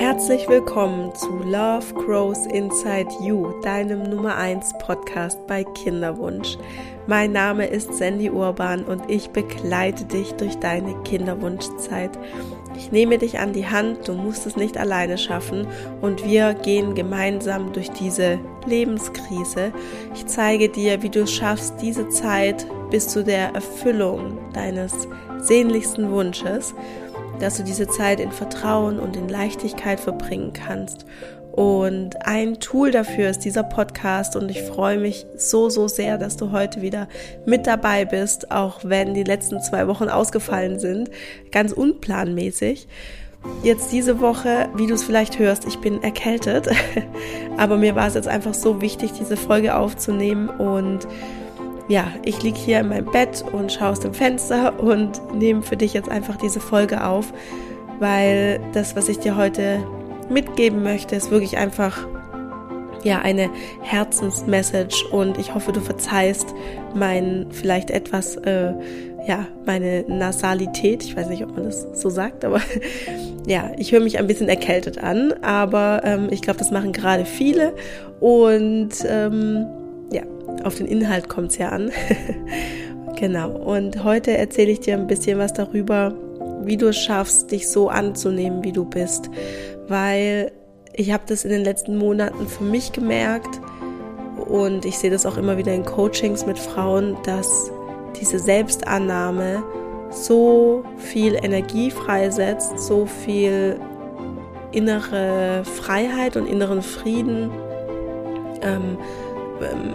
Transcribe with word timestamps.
Herzlich 0.00 0.48
willkommen 0.48 1.14
zu 1.14 1.28
Love 1.44 1.92
Grows 1.92 2.46
Inside 2.46 3.10
You, 3.20 3.52
deinem 3.60 4.04
Nummer 4.04 4.34
1 4.34 4.78
Podcast 4.78 5.46
bei 5.46 5.62
Kinderwunsch. 5.62 6.56
Mein 7.06 7.32
Name 7.32 7.66
ist 7.66 7.92
Sandy 7.92 8.30
Urban 8.30 8.86
und 8.86 9.10
ich 9.10 9.28
begleite 9.28 10.06
dich 10.06 10.32
durch 10.32 10.56
deine 10.56 10.94
Kinderwunschzeit. 11.02 12.18
Ich 12.78 12.90
nehme 12.90 13.18
dich 13.18 13.40
an 13.40 13.52
die 13.52 13.66
Hand, 13.66 14.08
du 14.08 14.14
musst 14.14 14.46
es 14.46 14.56
nicht 14.56 14.78
alleine 14.78 15.18
schaffen 15.18 15.66
und 16.00 16.24
wir 16.24 16.54
gehen 16.54 16.94
gemeinsam 16.94 17.74
durch 17.74 17.90
diese 17.90 18.38
Lebenskrise. 18.64 19.70
Ich 20.14 20.26
zeige 20.26 20.70
dir, 20.70 21.02
wie 21.02 21.10
du 21.10 21.24
es 21.24 21.32
schaffst, 21.34 21.74
diese 21.82 22.08
Zeit 22.08 22.66
bis 22.88 23.08
zu 23.08 23.22
der 23.22 23.54
Erfüllung 23.54 24.38
deines 24.54 25.08
sehnlichsten 25.42 26.10
Wunsches 26.10 26.74
dass 27.40 27.56
du 27.56 27.64
diese 27.64 27.88
Zeit 27.88 28.20
in 28.20 28.32
Vertrauen 28.32 28.98
und 28.98 29.16
in 29.16 29.28
Leichtigkeit 29.28 29.98
verbringen 29.98 30.52
kannst. 30.52 31.06
Und 31.52 32.26
ein 32.26 32.60
Tool 32.60 32.90
dafür 32.92 33.28
ist 33.28 33.40
dieser 33.40 33.64
Podcast 33.64 34.36
und 34.36 34.50
ich 34.50 34.62
freue 34.62 34.98
mich 34.98 35.26
so, 35.36 35.68
so 35.68 35.88
sehr, 35.88 36.16
dass 36.16 36.36
du 36.36 36.52
heute 36.52 36.80
wieder 36.80 37.08
mit 37.44 37.66
dabei 37.66 38.04
bist, 38.04 38.52
auch 38.52 38.80
wenn 38.84 39.14
die 39.14 39.24
letzten 39.24 39.60
zwei 39.60 39.88
Wochen 39.88 40.08
ausgefallen 40.08 40.78
sind, 40.78 41.10
ganz 41.50 41.72
unplanmäßig. 41.72 42.86
Jetzt 43.62 43.90
diese 43.90 44.20
Woche, 44.20 44.68
wie 44.76 44.86
du 44.86 44.94
es 44.94 45.02
vielleicht 45.02 45.38
hörst, 45.38 45.66
ich 45.66 45.78
bin 45.78 46.02
erkältet, 46.02 46.68
aber 47.56 47.78
mir 47.78 47.94
war 47.96 48.06
es 48.06 48.14
jetzt 48.14 48.28
einfach 48.28 48.54
so 48.54 48.80
wichtig, 48.80 49.12
diese 49.18 49.36
Folge 49.36 49.76
aufzunehmen 49.76 50.48
und 50.48 51.08
ja, 51.90 52.06
ich 52.24 52.40
liege 52.44 52.56
hier 52.56 52.80
in 52.80 52.88
meinem 52.88 53.10
Bett 53.10 53.44
und 53.50 53.72
schaue 53.72 53.88
aus 53.88 53.98
dem 53.98 54.14
Fenster 54.14 54.78
und 54.78 55.34
nehme 55.34 55.62
für 55.62 55.76
dich 55.76 55.92
jetzt 55.92 56.08
einfach 56.08 56.36
diese 56.36 56.60
Folge 56.60 57.04
auf, 57.04 57.32
weil 57.98 58.60
das, 58.72 58.94
was 58.94 59.08
ich 59.08 59.18
dir 59.18 59.36
heute 59.36 59.84
mitgeben 60.28 60.84
möchte, 60.84 61.16
ist 61.16 61.32
wirklich 61.32 61.58
einfach 61.58 62.06
ja 63.02 63.18
eine 63.18 63.50
Herzensmessage. 63.82 65.04
Und 65.10 65.36
ich 65.36 65.52
hoffe, 65.52 65.72
du 65.72 65.80
verzeihst 65.80 66.54
mein 66.94 67.46
vielleicht 67.50 67.90
etwas 67.90 68.36
äh, 68.36 68.72
ja 69.26 69.48
meine 69.66 70.04
Nasalität. 70.06 71.02
Ich 71.02 71.16
weiß 71.16 71.28
nicht, 71.28 71.42
ob 71.42 71.56
man 71.56 71.64
das 71.64 71.88
so 72.00 72.08
sagt, 72.08 72.44
aber 72.44 72.60
ja, 73.48 73.72
ich 73.78 73.90
höre 73.90 74.00
mich 74.00 74.16
ein 74.16 74.28
bisschen 74.28 74.48
erkältet 74.48 75.02
an, 75.02 75.34
aber 75.42 76.02
ähm, 76.04 76.28
ich 76.30 76.40
glaube, 76.40 76.60
das 76.60 76.70
machen 76.70 76.92
gerade 76.92 77.24
viele. 77.24 77.74
Und 78.20 78.90
ähm, 79.08 79.66
auf 80.64 80.76
den 80.76 80.86
Inhalt 80.86 81.28
kommt 81.28 81.52
es 81.52 81.58
ja 81.58 81.70
an. 81.70 81.90
genau. 83.16 83.50
Und 83.50 84.04
heute 84.04 84.36
erzähle 84.36 84.70
ich 84.70 84.80
dir 84.80 84.94
ein 84.94 85.06
bisschen 85.06 85.38
was 85.38 85.52
darüber, 85.52 86.14
wie 86.64 86.76
du 86.76 86.88
es 86.88 86.98
schaffst, 86.98 87.50
dich 87.50 87.68
so 87.68 87.88
anzunehmen, 87.88 88.62
wie 88.64 88.72
du 88.72 88.84
bist. 88.84 89.30
Weil 89.88 90.52
ich 90.92 91.12
habe 91.12 91.24
das 91.26 91.44
in 91.44 91.50
den 91.50 91.64
letzten 91.64 91.96
Monaten 91.96 92.46
für 92.46 92.64
mich 92.64 92.92
gemerkt 92.92 93.60
und 94.48 94.84
ich 94.84 94.98
sehe 94.98 95.10
das 95.10 95.26
auch 95.26 95.36
immer 95.36 95.56
wieder 95.56 95.72
in 95.72 95.84
Coachings 95.84 96.46
mit 96.46 96.58
Frauen, 96.58 97.16
dass 97.24 97.70
diese 98.20 98.38
Selbstannahme 98.38 99.62
so 100.10 100.84
viel 100.98 101.34
Energie 101.34 101.90
freisetzt, 101.90 102.78
so 102.78 103.06
viel 103.06 103.78
innere 104.72 105.62
Freiheit 105.64 106.36
und 106.36 106.46
inneren 106.46 106.82
Frieden 106.82 107.50
ähm, 108.62 108.98
ähm, 109.62 109.94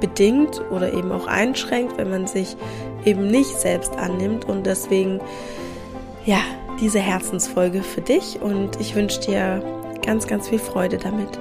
bedingt 0.00 0.60
oder 0.70 0.92
eben 0.92 1.12
auch 1.12 1.26
einschränkt, 1.26 1.96
wenn 1.96 2.10
man 2.10 2.26
sich 2.26 2.56
eben 3.04 3.26
nicht 3.26 3.58
selbst 3.58 3.96
annimmt. 3.96 4.44
Und 4.46 4.66
deswegen, 4.66 5.20
ja, 6.24 6.40
diese 6.80 6.98
Herzensfolge 6.98 7.82
für 7.82 8.00
dich 8.00 8.40
und 8.40 8.80
ich 8.80 8.94
wünsche 8.94 9.20
dir 9.20 9.62
ganz, 10.04 10.26
ganz 10.26 10.48
viel 10.48 10.58
Freude 10.58 10.98
damit. 10.98 11.38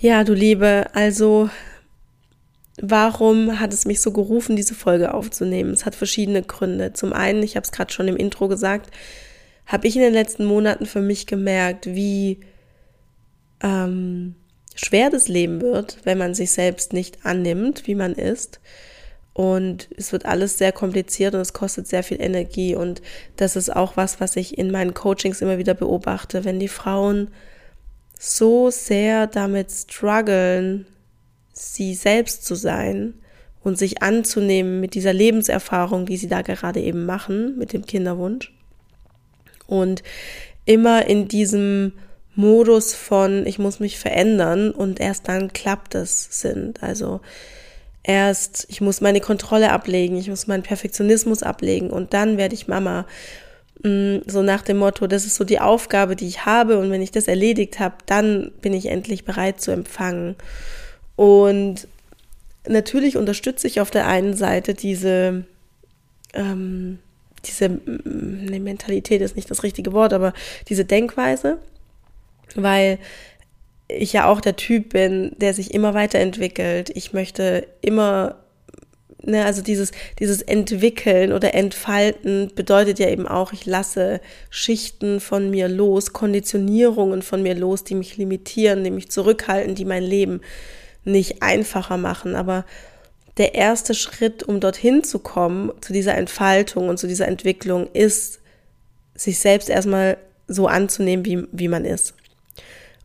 Ja, 0.00 0.22
du 0.22 0.32
Liebe, 0.32 0.86
also 0.94 1.50
warum 2.80 3.58
hat 3.58 3.72
es 3.72 3.84
mich 3.84 4.00
so 4.00 4.12
gerufen, 4.12 4.54
diese 4.54 4.74
Folge 4.74 5.12
aufzunehmen? 5.12 5.72
Es 5.72 5.84
hat 5.84 5.96
verschiedene 5.96 6.42
Gründe. 6.42 6.92
Zum 6.92 7.12
einen, 7.12 7.42
ich 7.42 7.56
habe 7.56 7.64
es 7.64 7.72
gerade 7.72 7.92
schon 7.92 8.06
im 8.06 8.16
Intro 8.16 8.46
gesagt, 8.46 8.90
habe 9.68 9.86
ich 9.86 9.94
in 9.94 10.02
den 10.02 10.14
letzten 10.14 10.46
Monaten 10.46 10.86
für 10.86 11.02
mich 11.02 11.26
gemerkt, 11.26 11.86
wie 11.86 12.40
ähm, 13.62 14.34
schwer 14.74 15.10
das 15.10 15.28
Leben 15.28 15.60
wird, 15.60 15.98
wenn 16.04 16.16
man 16.16 16.34
sich 16.34 16.50
selbst 16.50 16.94
nicht 16.94 17.24
annimmt, 17.24 17.86
wie 17.86 17.94
man 17.94 18.14
ist. 18.14 18.60
Und 19.34 19.88
es 19.96 20.10
wird 20.10 20.24
alles 20.24 20.58
sehr 20.58 20.72
kompliziert 20.72 21.34
und 21.34 21.40
es 21.40 21.52
kostet 21.52 21.86
sehr 21.86 22.02
viel 22.02 22.20
Energie. 22.20 22.74
Und 22.74 23.02
das 23.36 23.56
ist 23.56 23.74
auch 23.74 23.96
was, 23.96 24.20
was 24.20 24.36
ich 24.36 24.56
in 24.56 24.70
meinen 24.70 24.94
Coachings 24.94 25.42
immer 25.42 25.58
wieder 25.58 25.74
beobachte, 25.74 26.44
wenn 26.44 26.58
die 26.58 26.66
Frauen 26.66 27.28
so 28.18 28.70
sehr 28.70 29.26
damit 29.26 29.70
strugglen, 29.70 30.86
sie 31.52 31.94
selbst 31.94 32.44
zu 32.46 32.54
sein 32.54 33.14
und 33.62 33.76
sich 33.76 34.02
anzunehmen 34.02 34.80
mit 34.80 34.94
dieser 34.94 35.12
Lebenserfahrung, 35.12 36.06
die 36.06 36.16
sie 36.16 36.28
da 36.28 36.40
gerade 36.40 36.80
eben 36.80 37.04
machen, 37.04 37.58
mit 37.58 37.74
dem 37.74 37.84
Kinderwunsch 37.84 38.57
und 39.68 40.02
immer 40.64 41.06
in 41.06 41.28
diesem 41.28 41.92
Modus 42.34 42.94
von, 42.94 43.46
ich 43.46 43.58
muss 43.58 43.78
mich 43.78 43.98
verändern 43.98 44.72
und 44.72 44.98
erst 44.98 45.28
dann 45.28 45.52
klappt 45.52 45.94
es 45.94 46.40
sind. 46.40 46.82
Also 46.82 47.20
erst, 48.02 48.66
ich 48.68 48.80
muss 48.80 49.00
meine 49.00 49.20
Kontrolle 49.20 49.70
ablegen, 49.70 50.16
ich 50.16 50.28
muss 50.28 50.46
meinen 50.46 50.62
Perfektionismus 50.62 51.42
ablegen 51.42 51.90
und 51.90 52.14
dann 52.14 52.36
werde 52.38 52.54
ich 52.54 52.68
Mama. 52.68 53.06
Mm, 53.82 54.18
so 54.26 54.42
nach 54.42 54.62
dem 54.62 54.78
Motto, 54.78 55.06
das 55.06 55.26
ist 55.26 55.36
so 55.36 55.44
die 55.44 55.60
Aufgabe, 55.60 56.16
die 56.16 56.26
ich 56.26 56.46
habe 56.46 56.78
und 56.78 56.90
wenn 56.90 57.02
ich 57.02 57.12
das 57.12 57.28
erledigt 57.28 57.78
habe, 57.78 57.96
dann 58.06 58.50
bin 58.62 58.72
ich 58.72 58.86
endlich 58.86 59.24
bereit 59.24 59.60
zu 59.60 59.70
empfangen. 59.70 60.36
Und 61.16 61.86
natürlich 62.66 63.16
unterstütze 63.16 63.66
ich 63.66 63.80
auf 63.80 63.90
der 63.90 64.06
einen 64.06 64.34
Seite 64.34 64.74
diese 64.74 65.44
ähm, 66.34 66.98
diese 67.44 67.68
ne, 67.68 68.60
Mentalität 68.60 69.20
ist 69.20 69.36
nicht 69.36 69.50
das 69.50 69.62
richtige 69.62 69.92
Wort, 69.92 70.12
aber 70.12 70.32
diese 70.68 70.84
Denkweise, 70.84 71.58
weil 72.54 72.98
ich 73.88 74.12
ja 74.12 74.26
auch 74.26 74.40
der 74.40 74.56
Typ 74.56 74.90
bin, 74.90 75.32
der 75.38 75.54
sich 75.54 75.72
immer 75.72 75.94
weiterentwickelt. 75.94 76.90
Ich 76.94 77.14
möchte 77.14 77.66
immer, 77.80 78.36
ne, 79.22 79.44
also 79.44 79.62
dieses, 79.62 79.92
dieses 80.18 80.42
Entwickeln 80.42 81.32
oder 81.32 81.54
Entfalten 81.54 82.52
bedeutet 82.54 82.98
ja 82.98 83.08
eben 83.08 83.26
auch, 83.26 83.52
ich 83.52 83.64
lasse 83.64 84.20
Schichten 84.50 85.20
von 85.20 85.50
mir 85.50 85.68
los, 85.68 86.12
Konditionierungen 86.12 87.22
von 87.22 87.42
mir 87.42 87.54
los, 87.54 87.82
die 87.84 87.94
mich 87.94 88.18
limitieren, 88.18 88.84
die 88.84 88.90
mich 88.90 89.10
zurückhalten, 89.10 89.74
die 89.74 89.86
mein 89.86 90.02
Leben 90.02 90.42
nicht 91.04 91.42
einfacher 91.42 91.96
machen. 91.96 92.36
Aber 92.36 92.66
der 93.38 93.54
erste 93.54 93.94
Schritt, 93.94 94.42
um 94.42 94.60
dorthin 94.60 95.04
zu 95.04 95.20
kommen, 95.20 95.72
zu 95.80 95.92
dieser 95.92 96.16
Entfaltung 96.16 96.88
und 96.88 96.98
zu 96.98 97.06
dieser 97.06 97.28
Entwicklung, 97.28 97.88
ist, 97.92 98.40
sich 99.14 99.38
selbst 99.38 99.70
erstmal 99.70 100.18
so 100.48 100.66
anzunehmen, 100.66 101.24
wie, 101.24 101.44
wie 101.52 101.68
man 101.68 101.84
ist. 101.84 102.14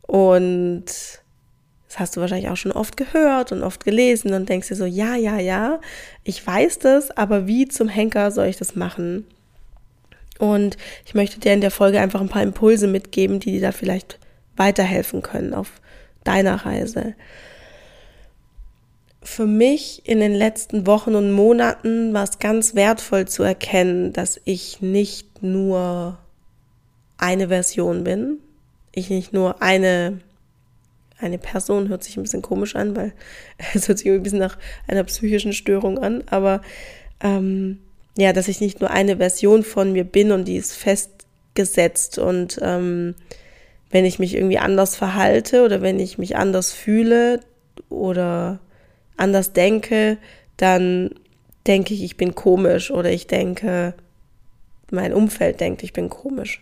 Und 0.02 0.84
das 0.86 2.00
hast 2.00 2.16
du 2.16 2.20
wahrscheinlich 2.20 2.50
auch 2.50 2.56
schon 2.56 2.72
oft 2.72 2.96
gehört 2.96 3.52
und 3.52 3.62
oft 3.62 3.84
gelesen 3.84 4.34
und 4.34 4.48
denkst 4.48 4.68
dir 4.68 4.76
so, 4.76 4.84
ja, 4.84 5.14
ja, 5.14 5.38
ja, 5.38 5.80
ich 6.24 6.44
weiß 6.44 6.80
das, 6.80 7.10
aber 7.12 7.46
wie 7.46 7.68
zum 7.68 7.88
Henker 7.88 8.30
soll 8.30 8.46
ich 8.46 8.56
das 8.56 8.74
machen? 8.74 9.26
Und 10.38 10.76
ich 11.06 11.14
möchte 11.14 11.38
dir 11.38 11.52
in 11.52 11.60
der 11.60 11.70
Folge 11.70 12.00
einfach 12.00 12.20
ein 12.20 12.28
paar 12.28 12.42
Impulse 12.42 12.88
mitgeben, 12.88 13.38
die 13.38 13.52
dir 13.52 13.60
da 13.60 13.72
vielleicht 13.72 14.18
weiterhelfen 14.56 15.22
können 15.22 15.54
auf 15.54 15.70
deiner 16.24 16.66
Reise 16.66 17.14
für 19.24 19.46
mich 19.46 20.02
in 20.04 20.20
den 20.20 20.34
letzten 20.34 20.86
Wochen 20.86 21.14
und 21.14 21.32
Monaten 21.32 22.12
war 22.12 22.24
es 22.24 22.38
ganz 22.38 22.74
wertvoll 22.74 23.26
zu 23.26 23.42
erkennen, 23.42 24.12
dass 24.12 24.40
ich 24.44 24.80
nicht 24.80 25.42
nur 25.42 26.18
eine 27.18 27.48
Version 27.48 28.04
bin, 28.04 28.38
ich 28.92 29.10
nicht 29.10 29.32
nur 29.32 29.62
eine 29.62 30.20
eine 31.18 31.38
Person 31.38 31.88
hört 31.88 32.04
sich 32.04 32.16
ein 32.16 32.22
bisschen 32.22 32.42
komisch 32.42 32.76
an, 32.76 32.96
weil 32.96 33.12
es 33.74 33.88
hört 33.88 33.98
sich 33.98 34.10
ein 34.10 34.22
bisschen 34.22 34.38
nach 34.38 34.58
einer 34.86 35.04
psychischen 35.04 35.52
Störung 35.52 35.98
an, 35.98 36.24
aber 36.26 36.60
ähm, 37.20 37.78
ja, 38.16 38.32
dass 38.32 38.48
ich 38.48 38.60
nicht 38.60 38.80
nur 38.80 38.90
eine 38.90 39.16
Version 39.16 39.64
von 39.64 39.92
mir 39.92 40.04
bin 40.04 40.32
und 40.32 40.46
die 40.46 40.56
ist 40.56 40.74
festgesetzt 40.74 42.18
und 42.18 42.58
ähm, 42.62 43.14
wenn 43.90 44.04
ich 44.04 44.18
mich 44.18 44.34
irgendwie 44.34 44.58
anders 44.58 44.96
verhalte 44.96 45.64
oder 45.64 45.80
wenn 45.80 45.98
ich 45.98 46.18
mich 46.18 46.36
anders 46.36 46.72
fühle 46.72 47.40
oder 47.88 48.60
anders 49.16 49.52
denke, 49.52 50.18
dann 50.56 51.10
denke 51.66 51.94
ich, 51.94 52.02
ich 52.02 52.16
bin 52.16 52.34
komisch 52.34 52.90
oder 52.90 53.10
ich 53.10 53.26
denke, 53.26 53.94
mein 54.90 55.12
Umfeld 55.12 55.60
denkt, 55.60 55.82
ich 55.82 55.92
bin 55.92 56.08
komisch. 56.08 56.60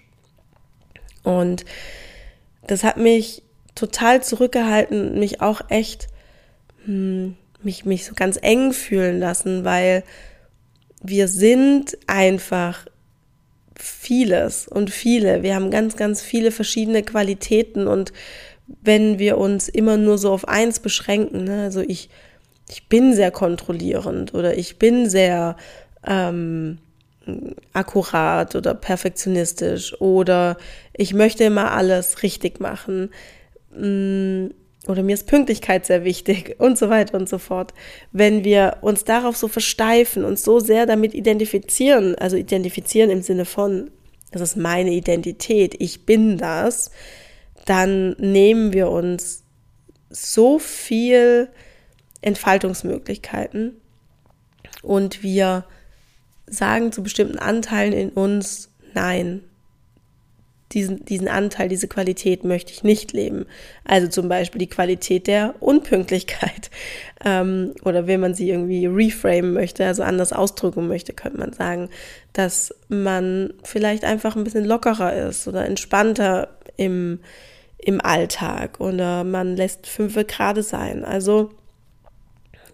Und 1.22 1.64
das 2.66 2.84
hat 2.84 2.96
mich 2.96 3.43
total 3.75 4.22
zurückgehalten, 4.22 5.19
mich 5.19 5.40
auch 5.40 5.62
echt, 5.69 6.08
hm, 6.84 7.37
mich, 7.62 7.84
mich 7.84 8.04
so 8.04 8.14
ganz 8.14 8.38
eng 8.40 8.72
fühlen 8.72 9.19
lassen, 9.19 9.64
weil 9.64 10.05
wir 11.02 11.28
sind 11.28 11.96
einfach 12.06 12.87
vieles 13.76 14.69
und 14.69 14.90
viele. 14.90 15.43
Wir 15.43 15.55
haben 15.55 15.70
ganz, 15.70 15.96
ganz 15.96 16.22
viele 16.22 16.50
verschiedene 16.52 17.02
Qualitäten 17.02 17.87
und 17.87 18.12
wenn 18.82 19.19
wir 19.19 19.38
uns 19.38 19.69
immer 19.69 19.96
nur 19.96 20.19
so 20.19 20.32
auf 20.32 20.48
eins 20.48 20.81
beschränken, 20.81 21.44
ne? 21.44 21.64
also 21.64 21.81
ich, 21.81 22.08
ich 22.72 22.88
bin 22.88 23.12
sehr 23.14 23.30
kontrollierend 23.30 24.32
oder 24.32 24.56
ich 24.56 24.78
bin 24.78 25.08
sehr 25.08 25.56
ähm, 26.06 26.78
akkurat 27.74 28.56
oder 28.56 28.72
perfektionistisch 28.74 30.00
oder 30.00 30.56
ich 30.94 31.12
möchte 31.12 31.44
immer 31.44 31.72
alles 31.72 32.22
richtig 32.22 32.60
machen 32.60 33.10
mm, 33.76 34.46
oder 34.88 35.02
mir 35.02 35.12
ist 35.12 35.26
Pünktlichkeit 35.26 35.84
sehr 35.84 36.02
wichtig 36.04 36.56
und 36.58 36.78
so 36.78 36.88
weiter 36.88 37.19
und 37.19 37.28
so 37.28 37.36
fort. 37.36 37.74
Wenn 38.10 38.42
wir 38.42 38.78
uns 38.80 39.04
darauf 39.04 39.36
so 39.36 39.48
versteifen 39.48 40.24
und 40.24 40.38
so 40.38 40.58
sehr 40.58 40.86
damit 40.86 41.14
identifizieren, 41.14 42.14
also 42.14 42.36
identifizieren 42.36 43.10
im 43.10 43.20
Sinne 43.20 43.44
von, 43.44 43.90
das 44.30 44.40
ist 44.40 44.56
meine 44.56 44.92
Identität, 44.92 45.76
ich 45.78 46.06
bin 46.06 46.38
das, 46.38 46.90
dann 47.66 48.16
nehmen 48.19 48.72
wir 48.72 48.88
uns 48.88 49.44
so 50.08 50.58
viel 50.58 51.50
Entfaltungsmöglichkeiten 52.22 53.74
und 54.82 55.22
wir 55.22 55.64
sagen 56.46 56.92
zu 56.92 57.02
bestimmten 57.02 57.38
Anteilen 57.38 57.92
in 57.92 58.08
uns 58.10 58.72
Nein. 58.94 59.42
Diesen, 60.72 61.04
diesen 61.04 61.28
Anteil, 61.28 61.69
diese 61.69 61.86
Qualität 61.86 62.44
möchte 62.44 62.72
ich 62.72 62.82
nicht 62.82 63.12
leben. 63.12 63.44
Also 63.84 64.08
zum 64.08 64.30
Beispiel 64.30 64.58
die 64.58 64.70
Qualität 64.70 65.26
der 65.26 65.54
Unpünktlichkeit. 65.60 66.70
Ähm, 67.24 67.74
oder 67.84 68.08
wenn 68.08 68.19
man 68.19 68.34
sie 68.34 68.50
irgendwie 68.50 68.84
reframen 68.86 69.52
möchte, 69.52 69.86
also 69.86 70.02
anders 70.02 70.32
ausdrücken 70.32 70.88
möchte, 70.88 71.12
könnte 71.12 71.38
man 71.38 71.52
sagen, 71.52 71.88
dass 72.32 72.74
man 72.88 73.54
vielleicht 73.62 74.02
einfach 74.02 74.34
ein 74.34 74.42
bisschen 74.42 74.64
lockerer 74.64 75.28
ist 75.28 75.46
oder 75.46 75.64
entspannter 75.64 76.48
im, 76.76 77.20
im 77.78 78.00
Alltag 78.00 78.80
oder 78.80 79.22
man 79.22 79.54
lässt 79.54 79.86
fünf 79.86 80.16
Grad 80.26 80.64
sein. 80.64 81.04
Also 81.04 81.52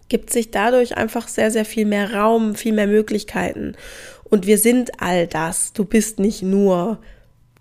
gibt 0.09 0.31
sich 0.31 0.51
dadurch 0.51 0.97
einfach 0.97 1.27
sehr, 1.27 1.51
sehr 1.51 1.65
viel 1.65 1.85
mehr 1.85 2.13
Raum, 2.13 2.55
viel 2.55 2.73
mehr 2.73 2.87
Möglichkeiten. 2.87 3.75
Und 4.23 4.45
wir 4.45 4.57
sind 4.57 5.01
all 5.01 5.27
das. 5.27 5.73
Du 5.73 5.85
bist 5.85 6.19
nicht 6.19 6.41
nur 6.41 6.99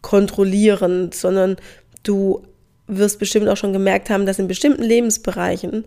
kontrollierend, 0.03 1.15
sondern 1.15 1.57
du 2.03 2.43
wirst 2.87 3.19
bestimmt 3.19 3.49
auch 3.49 3.57
schon 3.57 3.73
gemerkt 3.73 4.11
haben, 4.11 4.27
dass 4.27 4.39
in 4.39 4.49
bestimmten 4.49 4.83
Lebensbereichen 4.83 5.85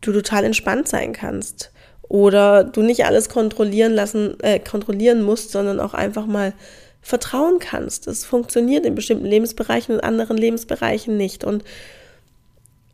du 0.00 0.12
total 0.12 0.44
entspannt 0.44 0.88
sein 0.88 1.12
kannst. 1.12 1.70
Oder 2.02 2.64
du 2.64 2.80
nicht 2.80 3.04
alles 3.04 3.28
kontrollieren 3.28 3.92
lassen, 3.92 4.40
äh, 4.40 4.58
kontrollieren 4.58 5.22
musst, 5.22 5.50
sondern 5.50 5.78
auch 5.78 5.92
einfach 5.92 6.24
mal 6.24 6.54
vertrauen 7.02 7.58
kannst. 7.58 8.06
Es 8.06 8.24
funktioniert 8.24 8.86
in 8.86 8.94
bestimmten 8.94 9.26
Lebensbereichen 9.26 9.94
und 9.94 10.00
anderen 10.02 10.38
Lebensbereichen 10.38 11.16
nicht. 11.16 11.44
Und 11.44 11.64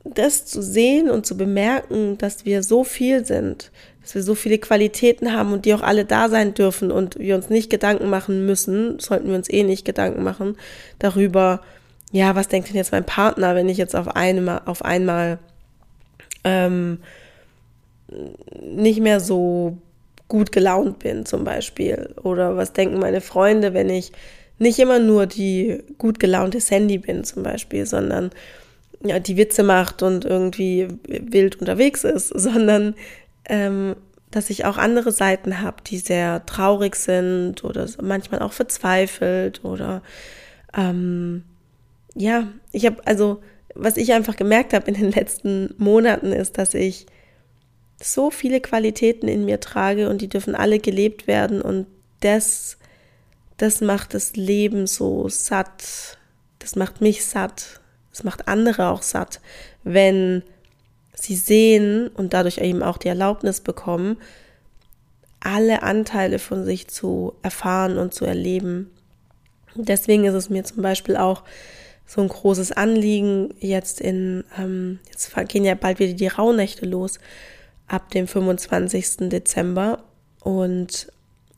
das 0.04 0.44
zu 0.44 0.62
sehen 0.62 1.08
und 1.08 1.24
zu 1.24 1.36
bemerken, 1.36 2.18
dass 2.18 2.44
wir 2.44 2.62
so 2.62 2.84
viel 2.84 3.24
sind, 3.24 3.70
dass 4.02 4.14
wir 4.14 4.22
so 4.22 4.34
viele 4.34 4.58
Qualitäten 4.58 5.32
haben 5.32 5.52
und 5.52 5.64
die 5.64 5.72
auch 5.72 5.82
alle 5.82 6.04
da 6.04 6.28
sein 6.28 6.52
dürfen 6.52 6.90
und 6.90 7.18
wir 7.18 7.34
uns 7.34 7.48
nicht 7.48 7.70
Gedanken 7.70 8.10
machen 8.10 8.44
müssen, 8.44 8.98
sollten 8.98 9.28
wir 9.28 9.34
uns 9.34 9.48
eh 9.48 9.62
nicht 9.62 9.84
Gedanken 9.86 10.22
machen 10.22 10.56
darüber, 10.98 11.62
ja, 12.12 12.36
was 12.36 12.48
denkt 12.48 12.68
denn 12.68 12.76
jetzt 12.76 12.92
mein 12.92 13.04
Partner, 13.04 13.54
wenn 13.54 13.68
ich 13.68 13.78
jetzt 13.78 13.96
auf 13.96 14.14
einmal, 14.14 14.60
auf 14.66 14.84
einmal 14.84 15.38
ähm, 16.44 16.98
nicht 18.62 19.00
mehr 19.00 19.20
so 19.20 19.78
gut 20.28 20.52
gelaunt 20.52 20.98
bin 20.98 21.26
zum 21.26 21.44
Beispiel? 21.44 22.14
Oder 22.22 22.56
was 22.56 22.72
denken 22.72 22.98
meine 22.98 23.20
Freunde, 23.20 23.74
wenn 23.74 23.88
ich 23.88 24.12
nicht 24.58 24.78
immer 24.78 24.98
nur 25.00 25.26
die 25.26 25.82
gut 25.98 26.20
gelaunte 26.20 26.60
Sandy 26.60 26.98
bin 26.98 27.24
zum 27.24 27.42
Beispiel, 27.42 27.86
sondern 27.86 28.30
ja, 29.04 29.18
die 29.18 29.36
Witze 29.36 29.62
macht 29.62 30.02
und 30.02 30.24
irgendwie 30.24 30.88
wild 31.06 31.60
unterwegs 31.60 32.04
ist, 32.04 32.28
sondern 32.34 32.94
ähm, 33.46 33.96
dass 34.30 34.50
ich 34.50 34.64
auch 34.64 34.78
andere 34.78 35.12
Seiten 35.12 35.60
habe, 35.60 35.76
die 35.86 35.98
sehr 35.98 36.44
traurig 36.46 36.96
sind 36.96 37.62
oder 37.62 37.86
manchmal 38.02 38.40
auch 38.40 38.52
verzweifelt 38.52 39.64
oder 39.64 40.02
ähm, 40.76 41.44
ja, 42.16 42.48
ich 42.72 42.86
habe 42.86 43.06
also, 43.06 43.42
was 43.74 43.96
ich 43.96 44.12
einfach 44.12 44.36
gemerkt 44.36 44.72
habe 44.72 44.88
in 44.88 44.94
den 44.94 45.12
letzten 45.12 45.74
Monaten 45.78 46.32
ist, 46.32 46.58
dass 46.58 46.74
ich 46.74 47.06
so 48.02 48.30
viele 48.30 48.60
Qualitäten 48.60 49.28
in 49.28 49.44
mir 49.44 49.60
trage 49.60 50.08
und 50.08 50.20
die 50.20 50.28
dürfen 50.28 50.54
alle 50.54 50.80
gelebt 50.80 51.26
werden 51.26 51.62
und 51.62 51.86
das, 52.20 52.76
das 53.56 53.80
macht 53.80 54.14
das 54.14 54.34
Leben 54.34 54.86
so 54.86 55.28
satt, 55.28 56.18
das 56.58 56.74
macht 56.74 57.00
mich 57.00 57.24
satt 57.24 57.80
es 58.14 58.22
macht 58.24 58.48
andere 58.48 58.88
auch 58.88 59.02
satt, 59.02 59.40
wenn 59.82 60.42
sie 61.14 61.36
sehen 61.36 62.08
und 62.08 62.32
dadurch 62.32 62.58
eben 62.58 62.82
auch 62.82 62.96
die 62.96 63.08
Erlaubnis 63.08 63.60
bekommen, 63.60 64.16
alle 65.40 65.82
Anteile 65.82 66.38
von 66.38 66.64
sich 66.64 66.88
zu 66.88 67.34
erfahren 67.42 67.98
und 67.98 68.14
zu 68.14 68.24
erleben. 68.24 68.90
Deswegen 69.74 70.24
ist 70.24 70.34
es 70.34 70.48
mir 70.48 70.64
zum 70.64 70.82
Beispiel 70.82 71.16
auch 71.16 71.42
so 72.06 72.20
ein 72.20 72.28
großes 72.28 72.72
Anliegen, 72.72 73.52
jetzt 73.58 74.00
in, 74.00 74.44
ähm, 74.58 75.00
jetzt 75.10 75.34
gehen 75.48 75.64
ja 75.64 75.74
bald 75.74 75.98
wieder 75.98 76.12
die 76.12 76.28
Rauhnächte 76.28 76.86
los, 76.86 77.18
ab 77.88 78.10
dem 78.10 78.28
25. 78.28 79.28
Dezember 79.28 80.04
und 80.40 81.08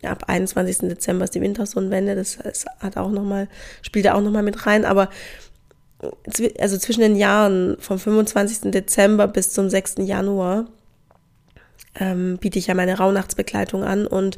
ab 0.02 0.24
21. 0.28 0.88
Dezember 0.88 1.24
ist 1.24 1.34
die 1.34 1.40
Wintersonnenwende, 1.40 2.14
das, 2.14 2.38
hat 2.80 2.96
auch 2.96 3.10
noch 3.10 3.24
mal, 3.24 3.48
spielt 3.82 4.06
da 4.06 4.14
auch 4.14 4.20
nochmal 4.20 4.42
mit 4.42 4.66
rein, 4.66 4.84
aber 4.84 5.10
also 6.58 6.76
zwischen 6.78 7.00
den 7.00 7.16
Jahren 7.16 7.76
vom 7.80 7.98
25. 7.98 8.70
Dezember 8.70 9.28
bis 9.28 9.52
zum 9.52 9.70
6. 9.70 9.96
Januar 10.00 10.66
ähm, 11.98 12.38
biete 12.38 12.58
ich 12.58 12.66
ja 12.66 12.74
meine 12.74 12.98
Rauhnachtsbegleitung 12.98 13.82
an 13.82 14.06
und 14.06 14.36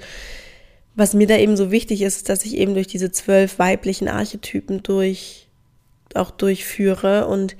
was 0.95 1.15
mir 1.15 1.27
da 1.27 1.37
eben 1.37 1.57
so 1.57 1.71
wichtig 1.71 2.03
ist, 2.03 2.29
dass 2.29 2.45
ich 2.45 2.57
eben 2.57 2.75
durch 2.75 2.89
diese 2.89 3.13
zwölf 3.13 3.59
weiblichen 3.59 4.09
Archetypen 4.09 4.83
durch 4.83 5.49
auch 6.15 6.31
durchführe 6.31 7.27
und 7.27 7.57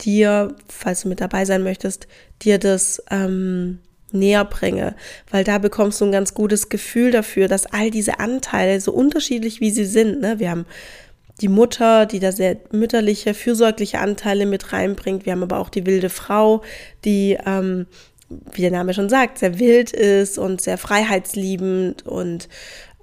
dir, 0.00 0.54
falls 0.68 1.02
du 1.02 1.08
mit 1.08 1.20
dabei 1.20 1.44
sein 1.44 1.62
möchtest, 1.62 2.06
dir 2.42 2.58
das 2.58 3.02
ähm, 3.10 3.78
näher 4.12 4.44
bringe, 4.44 4.94
weil 5.30 5.44
da 5.44 5.58
bekommst 5.58 6.00
du 6.00 6.06
ein 6.06 6.12
ganz 6.12 6.34
gutes 6.34 6.68
Gefühl 6.68 7.10
dafür, 7.10 7.48
dass 7.48 7.66
all 7.66 7.90
diese 7.90 8.20
Anteile, 8.20 8.80
so 8.80 8.92
unterschiedlich 8.92 9.60
wie 9.60 9.70
sie 9.70 9.84
sind, 9.84 10.20
ne, 10.20 10.38
wir 10.38 10.50
haben 10.50 10.66
die 11.40 11.48
Mutter, 11.48 12.06
die 12.06 12.20
da 12.20 12.32
sehr 12.32 12.56
mütterliche, 12.72 13.34
fürsorgliche 13.34 14.00
Anteile 14.00 14.46
mit 14.46 14.72
reinbringt. 14.72 15.24
Wir 15.24 15.32
haben 15.32 15.42
aber 15.42 15.58
auch 15.58 15.68
die 15.68 15.86
wilde 15.86 16.10
Frau, 16.10 16.62
die, 17.04 17.38
ähm, 17.46 17.86
wie 18.52 18.62
der 18.62 18.70
Name 18.70 18.92
schon 18.94 19.08
sagt, 19.08 19.38
sehr 19.38 19.58
wild 19.58 19.92
ist 19.92 20.38
und 20.38 20.60
sehr 20.60 20.78
freiheitsliebend 20.78 22.06
und 22.06 22.48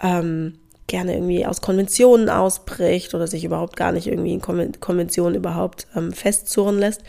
ähm, 0.01 0.60
gerne 0.88 1.13
irgendwie 1.13 1.46
aus 1.46 1.62
Konventionen 1.62 2.30
ausbricht 2.30 3.13
oder 3.15 3.27
sich 3.27 3.44
überhaupt 3.44 3.75
gar 3.75 3.92
nicht 3.92 4.08
irgendwie 4.08 4.34
in 4.34 4.42
Konventionen 4.42 5.36
überhaupt 5.36 5.88
ähm, 5.96 6.12
festzurren 6.12 6.77
lässt. 6.77 7.01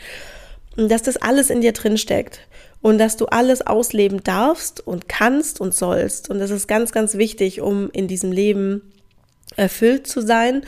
Und 0.77 0.89
dass 0.89 1.03
das 1.03 1.17
alles 1.17 1.49
in 1.49 1.61
dir 1.61 1.73
drin 1.73 1.97
steckt 1.97 2.39
und 2.81 2.97
dass 2.97 3.17
du 3.17 3.25
alles 3.25 3.65
ausleben 3.65 4.23
darfst 4.23 4.85
und 4.85 5.09
kannst 5.09 5.59
und 5.59 5.73
sollst. 5.73 6.29
Und 6.29 6.39
das 6.39 6.51
ist 6.51 6.67
ganz, 6.67 6.91
ganz 6.91 7.15
wichtig, 7.15 7.61
um 7.61 7.89
in 7.91 8.07
diesem 8.07 8.31
Leben 8.31 8.93
erfüllt 9.55 10.07
zu 10.07 10.21
sein 10.21 10.63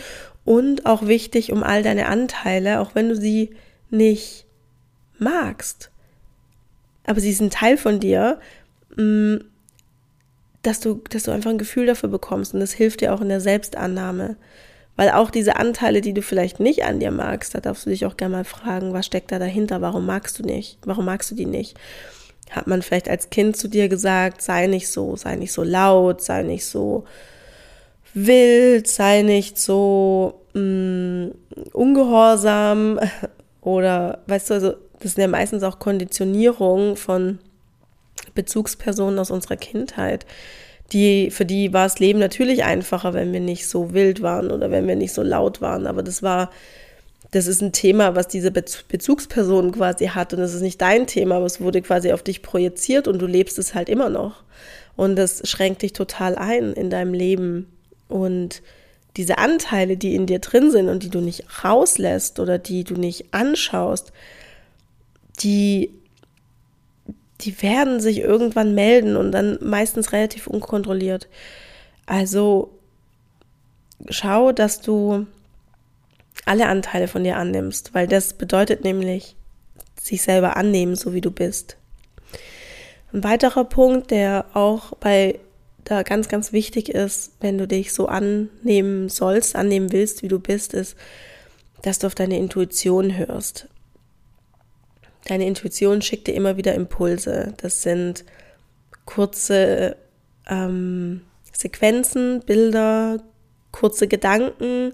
und 0.50 0.88
auch 0.88 1.06
wichtig 1.06 1.52
um 1.52 1.62
all 1.62 1.84
deine 1.84 2.08
Anteile, 2.08 2.80
auch 2.80 2.96
wenn 2.96 3.08
du 3.08 3.16
sie 3.16 3.52
nicht 3.92 4.48
magst. 5.20 5.92
Aber 7.06 7.20
sie 7.20 7.34
sind 7.34 7.54
Teil 7.54 7.78
von 7.78 8.00
dir, 8.00 8.40
mm, 8.96 9.36
dass 10.64 10.80
du, 10.80 11.04
dass 11.12 11.22
du 11.22 11.32
einfach 11.32 11.52
ein 11.52 11.60
Gefühl 11.60 11.86
dafür 11.86 12.10
bekommst 12.10 12.56
und 12.56 12.62
das 12.62 12.72
hilft 12.72 13.02
dir 13.02 13.14
auch 13.14 13.22
in 13.22 13.30
der 13.30 13.42
Selbstannahme. 13.42 14.38
Weil 14.96 15.12
auch 15.12 15.30
diese 15.30 15.56
Anteile, 15.56 16.02
die 16.02 16.16
du 16.16 16.24
vielleicht 16.24 16.60
nicht 16.60 16.84
an 16.84 17.00
dir 17.00 17.12
magst, 17.12 17.54
da 17.54 17.60
darfst 17.60 17.86
du 17.86 17.92
dich 17.92 18.08
auch 18.08 18.18
gerne 18.18 18.38
mal 18.38 18.44
fragen, 18.44 18.92
was 18.92 19.06
steckt 19.06 19.32
da 19.32 19.38
dahinter? 19.38 19.82
Warum 19.82 20.08
magst 20.08 20.40
du 20.40 20.44
nicht? 20.44 20.80
Warum 20.84 21.06
magst 21.06 21.30
du 21.30 21.36
die 21.36 21.46
nicht? 21.46 21.78
Hat 22.50 22.66
man 22.66 22.82
vielleicht 22.82 23.08
als 23.08 23.30
Kind 23.30 23.56
zu 23.56 23.68
dir 23.68 23.88
gesagt, 23.88 24.42
sei 24.42 24.66
nicht 24.66 24.88
so, 24.88 25.16
sei 25.16 25.36
nicht 25.36 25.54
so 25.54 25.62
laut, 25.62 26.24
sei 26.24 26.42
nicht 26.42 26.66
so 26.66 27.06
wild, 28.16 28.88
sei 28.88 29.22
nicht 29.22 29.60
so 29.60 30.39
mh, 30.54 30.62
mm, 30.62 31.32
ungehorsam 31.74 33.00
oder 33.62 34.20
weißt 34.28 34.50
du, 34.50 34.54
also 34.54 34.74
das 35.00 35.14
sind 35.14 35.22
ja 35.22 35.28
meistens 35.28 35.64
auch 35.64 35.80
Konditionierungen 35.80 36.98
von 36.98 37.40
Bezugspersonen 38.36 39.20
aus 39.20 39.32
unserer 39.32 39.58
Kindheit. 39.58 40.26
Die, 40.92 41.30
für 41.30 41.46
die 41.46 41.72
war 41.72 41.84
das 41.84 42.00
Leben 42.00 42.20
natürlich 42.20 42.64
einfacher, 42.64 43.14
wenn 43.14 43.32
wir 43.32 43.40
nicht 43.40 43.68
so 43.68 43.94
wild 43.94 44.22
waren 44.22 44.52
oder 44.52 44.72
wenn 44.72 44.88
wir 44.88 44.96
nicht 44.96 45.14
so 45.14 45.22
laut 45.22 45.62
waren. 45.62 45.88
Aber 45.88 46.04
das 46.04 46.24
war 46.24 46.50
das 47.32 47.46
ist 47.46 47.62
ein 47.62 47.72
Thema, 47.74 48.16
was 48.16 48.28
diese 48.28 48.52
Bezugsperson 48.52 49.72
quasi 49.72 50.08
hat 50.08 50.34
und 50.34 50.40
es 50.40 50.54
ist 50.54 50.62
nicht 50.62 50.82
dein 50.82 51.06
Thema, 51.06 51.36
aber 51.36 51.46
es 51.46 51.62
wurde 51.62 51.82
quasi 51.82 52.12
auf 52.12 52.24
dich 52.24 52.42
projiziert 52.42 53.08
und 53.08 53.20
du 53.20 53.28
lebst 53.28 53.60
es 53.60 53.76
halt 53.76 53.88
immer 53.88 54.10
noch. 54.10 54.44
Und 54.96 55.16
das 55.16 55.48
schränkt 55.48 55.84
dich 55.84 55.94
total 55.94 56.36
ein 56.36 56.74
in 56.74 56.90
deinem 56.90 57.14
Leben. 57.14 57.68
Und 58.08 58.64
diese 59.20 59.38
Anteile, 59.38 59.98
die 59.98 60.16
in 60.16 60.28
dir 60.28 60.40
drin 60.40 60.72
sind 60.72 60.88
und 60.88 61.04
die 61.04 61.10
du 61.10 61.20
nicht 61.20 61.44
rauslässt 61.66 62.40
oder 62.40 62.58
die 62.58 62.86
du 62.86 62.94
nicht 62.94 63.34
anschaust, 63.34 64.14
die, 65.42 65.92
die 67.42 67.62
werden 67.62 68.00
sich 68.00 68.20
irgendwann 68.20 68.74
melden 68.76 69.18
und 69.18 69.34
dann 69.34 69.60
meistens 69.62 70.14
relativ 70.14 70.48
unkontrolliert. 70.48 71.28
Also 72.06 72.72
schau, 74.10 74.54
dass 74.54 74.80
du 74.80 75.28
alle 76.46 76.68
Anteile 76.68 77.10
von 77.10 77.26
dir 77.26 77.36
annimmst, 77.36 77.94
weil 77.94 78.08
das 78.08 78.32
bedeutet 78.32 78.86
nämlich 78.86 79.36
sich 80.00 80.22
selber 80.22 80.56
annehmen, 80.56 80.96
so 80.96 81.14
wie 81.14 81.20
du 81.20 81.30
bist. 81.30 81.76
Ein 83.12 83.26
weiterer 83.26 83.66
Punkt, 83.66 84.12
der 84.12 84.46
auch 84.54 84.94
bei 84.96 85.42
da 85.90 86.04
ganz, 86.04 86.28
ganz 86.30 86.54
wichtig 86.54 86.90
ist, 86.90 87.32
wenn 87.40 87.58
du 87.58 87.68
dich 87.68 87.94
so 87.94 88.08
annehmen 88.08 89.10
sollst, 89.10 89.56
annehmen 89.56 89.92
willst, 89.92 90.22
wie 90.22 90.28
du 90.28 90.38
bist, 90.38 90.76
ist, 90.76 90.96
dass 91.82 91.98
du 91.98 92.06
auf 92.06 92.14
deine 92.14 92.38
Intuition 92.38 93.18
hörst. 93.18 93.68
Deine 95.26 95.48
Intuition 95.48 96.04
schickt 96.04 96.28
dir 96.28 96.36
immer 96.36 96.58
wieder 96.58 96.76
Impulse. 96.76 97.56
Das 97.58 97.82
sind 97.82 98.24
kurze 99.06 99.96
ähm, 100.48 101.22
Sequenzen, 101.54 102.42
Bilder, 102.46 103.24
kurze 103.72 104.08
Gedanken, 104.08 104.94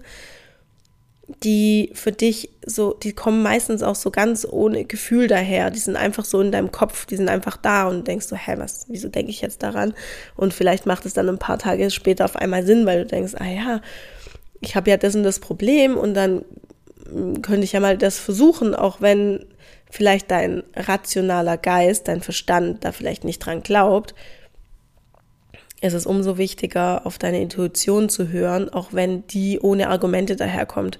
die 1.42 1.90
für 1.94 2.12
dich 2.12 2.50
so, 2.64 2.92
die 2.92 3.12
kommen 3.12 3.42
meistens 3.42 3.82
auch 3.82 3.96
so 3.96 4.10
ganz 4.10 4.46
ohne 4.48 4.84
Gefühl 4.84 5.26
daher. 5.26 5.70
Die 5.70 5.78
sind 5.78 5.96
einfach 5.96 6.24
so 6.24 6.40
in 6.40 6.52
deinem 6.52 6.70
Kopf, 6.70 7.04
die 7.06 7.16
sind 7.16 7.28
einfach 7.28 7.56
da 7.56 7.88
und 7.88 8.06
denkst 8.06 8.26
so, 8.26 8.36
hä, 8.36 8.54
was, 8.58 8.86
wieso 8.88 9.08
denke 9.08 9.30
ich 9.30 9.40
jetzt 9.40 9.62
daran? 9.62 9.94
Und 10.36 10.54
vielleicht 10.54 10.86
macht 10.86 11.04
es 11.04 11.14
dann 11.14 11.28
ein 11.28 11.38
paar 11.38 11.58
Tage 11.58 11.90
später 11.90 12.24
auf 12.24 12.36
einmal 12.36 12.64
Sinn, 12.64 12.86
weil 12.86 13.02
du 13.02 13.06
denkst, 13.06 13.34
ah 13.38 13.46
ja, 13.46 13.80
ich 14.60 14.76
habe 14.76 14.90
ja 14.90 14.96
das 14.96 15.16
und 15.16 15.24
das 15.24 15.40
Problem 15.40 15.96
und 15.96 16.14
dann 16.14 16.44
hm, 17.10 17.42
könnte 17.42 17.64
ich 17.64 17.72
ja 17.72 17.80
mal 17.80 17.98
das 17.98 18.18
versuchen, 18.18 18.74
auch 18.74 19.00
wenn 19.00 19.44
vielleicht 19.90 20.30
dein 20.30 20.62
rationaler 20.74 21.56
Geist, 21.56 22.06
dein 22.08 22.20
Verstand 22.20 22.84
da 22.84 22.92
vielleicht 22.92 23.24
nicht 23.24 23.40
dran 23.40 23.62
glaubt 23.62 24.14
ist 25.80 25.94
es 25.94 26.06
umso 26.06 26.38
wichtiger, 26.38 27.06
auf 27.06 27.18
deine 27.18 27.40
Intuition 27.40 28.08
zu 28.08 28.28
hören, 28.28 28.68
auch 28.68 28.92
wenn 28.92 29.26
die 29.26 29.60
ohne 29.60 29.88
Argumente 29.88 30.36
daherkommt. 30.36 30.98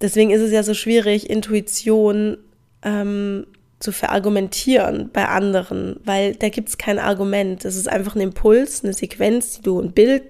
Deswegen 0.00 0.30
ist 0.30 0.40
es 0.40 0.50
ja 0.50 0.62
so 0.62 0.74
schwierig, 0.74 1.28
Intuition 1.28 2.38
ähm, 2.82 3.46
zu 3.78 3.92
verargumentieren 3.92 5.10
bei 5.12 5.26
anderen, 5.26 6.00
weil 6.04 6.34
da 6.34 6.48
gibt 6.48 6.68
es 6.68 6.78
kein 6.78 6.98
Argument. 6.98 7.64
Es 7.64 7.76
ist 7.76 7.88
einfach 7.88 8.14
ein 8.14 8.20
Impuls, 8.20 8.82
eine 8.82 8.92
Sequenz, 8.92 9.56
die 9.56 9.62
du, 9.62 9.80
ein 9.80 9.92
Bild, 9.92 10.24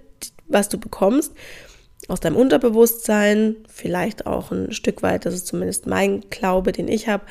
was 0.49 0.68
du 0.68 0.78
bekommst 0.78 1.32
aus 2.11 2.18
deinem 2.18 2.37
Unterbewusstsein, 2.37 3.56
vielleicht 3.68 4.26
auch 4.26 4.50
ein 4.50 4.73
Stück 4.73 5.02
weit, 5.02 5.26
das 5.26 5.35
ist 5.35 5.47
zumindest 5.47 5.87
mein 5.87 6.23
Glaube, 6.30 6.73
den 6.73 6.88
ich 6.88 7.06
habe, 7.06 7.25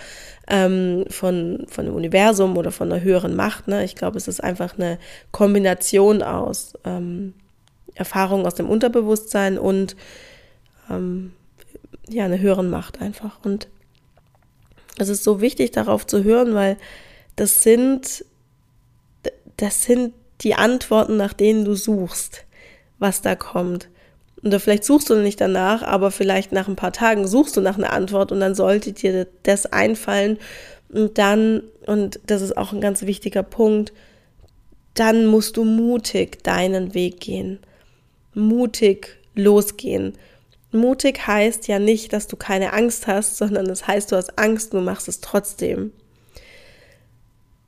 ähm, 0.50 1.06
von, 1.10 1.65
von 1.68 1.86
dem 1.86 1.96
Universum 1.96 2.58
oder 2.58 2.72
von 2.72 2.91
einer 2.91 3.01
höheren 3.01 3.36
Macht. 3.36 3.68
Ne? 3.68 3.84
Ich 3.86 3.96
glaube, 3.96 4.18
es 4.18 4.27
ist 4.27 4.44
einfach 4.44 4.77
eine 4.77 4.98
Kombination 5.32 6.24
aus 6.24 6.74
ähm, 6.84 7.34
Erfahrungen 7.96 8.46
aus 8.46 8.56
dem 8.56 8.70
Unterbewusstsein 8.70 9.58
und 9.58 9.96
ähm, 10.89 11.34
ja, 12.10 12.25
einer 12.25 12.39
höheren 12.39 12.70
Macht 12.70 13.01
einfach. 13.01 13.39
Und 13.44 13.68
es 14.98 15.10
ist 15.10 15.24
so 15.24 15.41
wichtig, 15.41 15.72
darauf 15.72 16.08
zu 16.08 16.24
hören, 16.24 16.56
weil 16.56 16.77
das 17.36 17.63
sind, 17.63 18.25
das 19.58 19.84
sind 19.84 20.13
die 20.41 20.56
Antworten, 20.56 21.18
nach 21.18 21.34
denen 21.34 21.65
du 21.65 21.75
suchst, 21.75 22.46
was 22.98 23.22
da 23.22 23.36
kommt. 23.36 23.89
Oder 24.43 24.60
vielleicht 24.60 24.86
suchst 24.86 25.10
du 25.10 25.15
nicht 25.15 25.41
danach, 25.41 25.81
aber 25.81 26.12
vielleicht 26.12 26.51
nach 26.51 26.67
ein 26.67 26.75
paar 26.75 26.93
Tagen 26.93 27.27
suchst 27.27 27.58
du 27.58 27.62
nach 27.62 27.77
einer 27.77 27.91
Antwort 27.91 28.31
und 28.31 28.39
dann 28.39 28.55
sollte 28.55 28.93
dir 28.93 29.27
das 29.43 29.65
einfallen. 29.65 30.38
Und 30.89 31.17
dann, 31.17 31.63
und 31.86 32.19
das 32.25 32.41
ist 32.41 32.58
auch 32.58 32.72
ein 32.72 32.81
ganz 32.81 33.01
wichtiger 33.03 33.43
Punkt, 33.43 33.93
dann 34.93 35.25
musst 35.27 35.58
du 35.58 35.63
mutig 35.63 36.43
deinen 36.43 36.93
Weg 36.93 37.19
gehen. 37.19 37.60
Mutig 38.34 39.17
losgehen. 39.36 40.13
Mutig 40.72 41.25
heißt 41.25 41.67
ja 41.67 41.79
nicht, 41.79 42.13
dass 42.13 42.27
du 42.27 42.36
keine 42.36 42.74
Angst 42.74 43.08
hast, 43.08 43.38
sondern 43.38 43.65
das 43.65 43.88
heißt, 43.88 44.12
du 44.12 44.15
hast 44.15 44.38
Angst, 44.38 44.74
du 44.74 44.81
machst 44.81 45.08
es 45.08 45.19
trotzdem. 45.19 45.91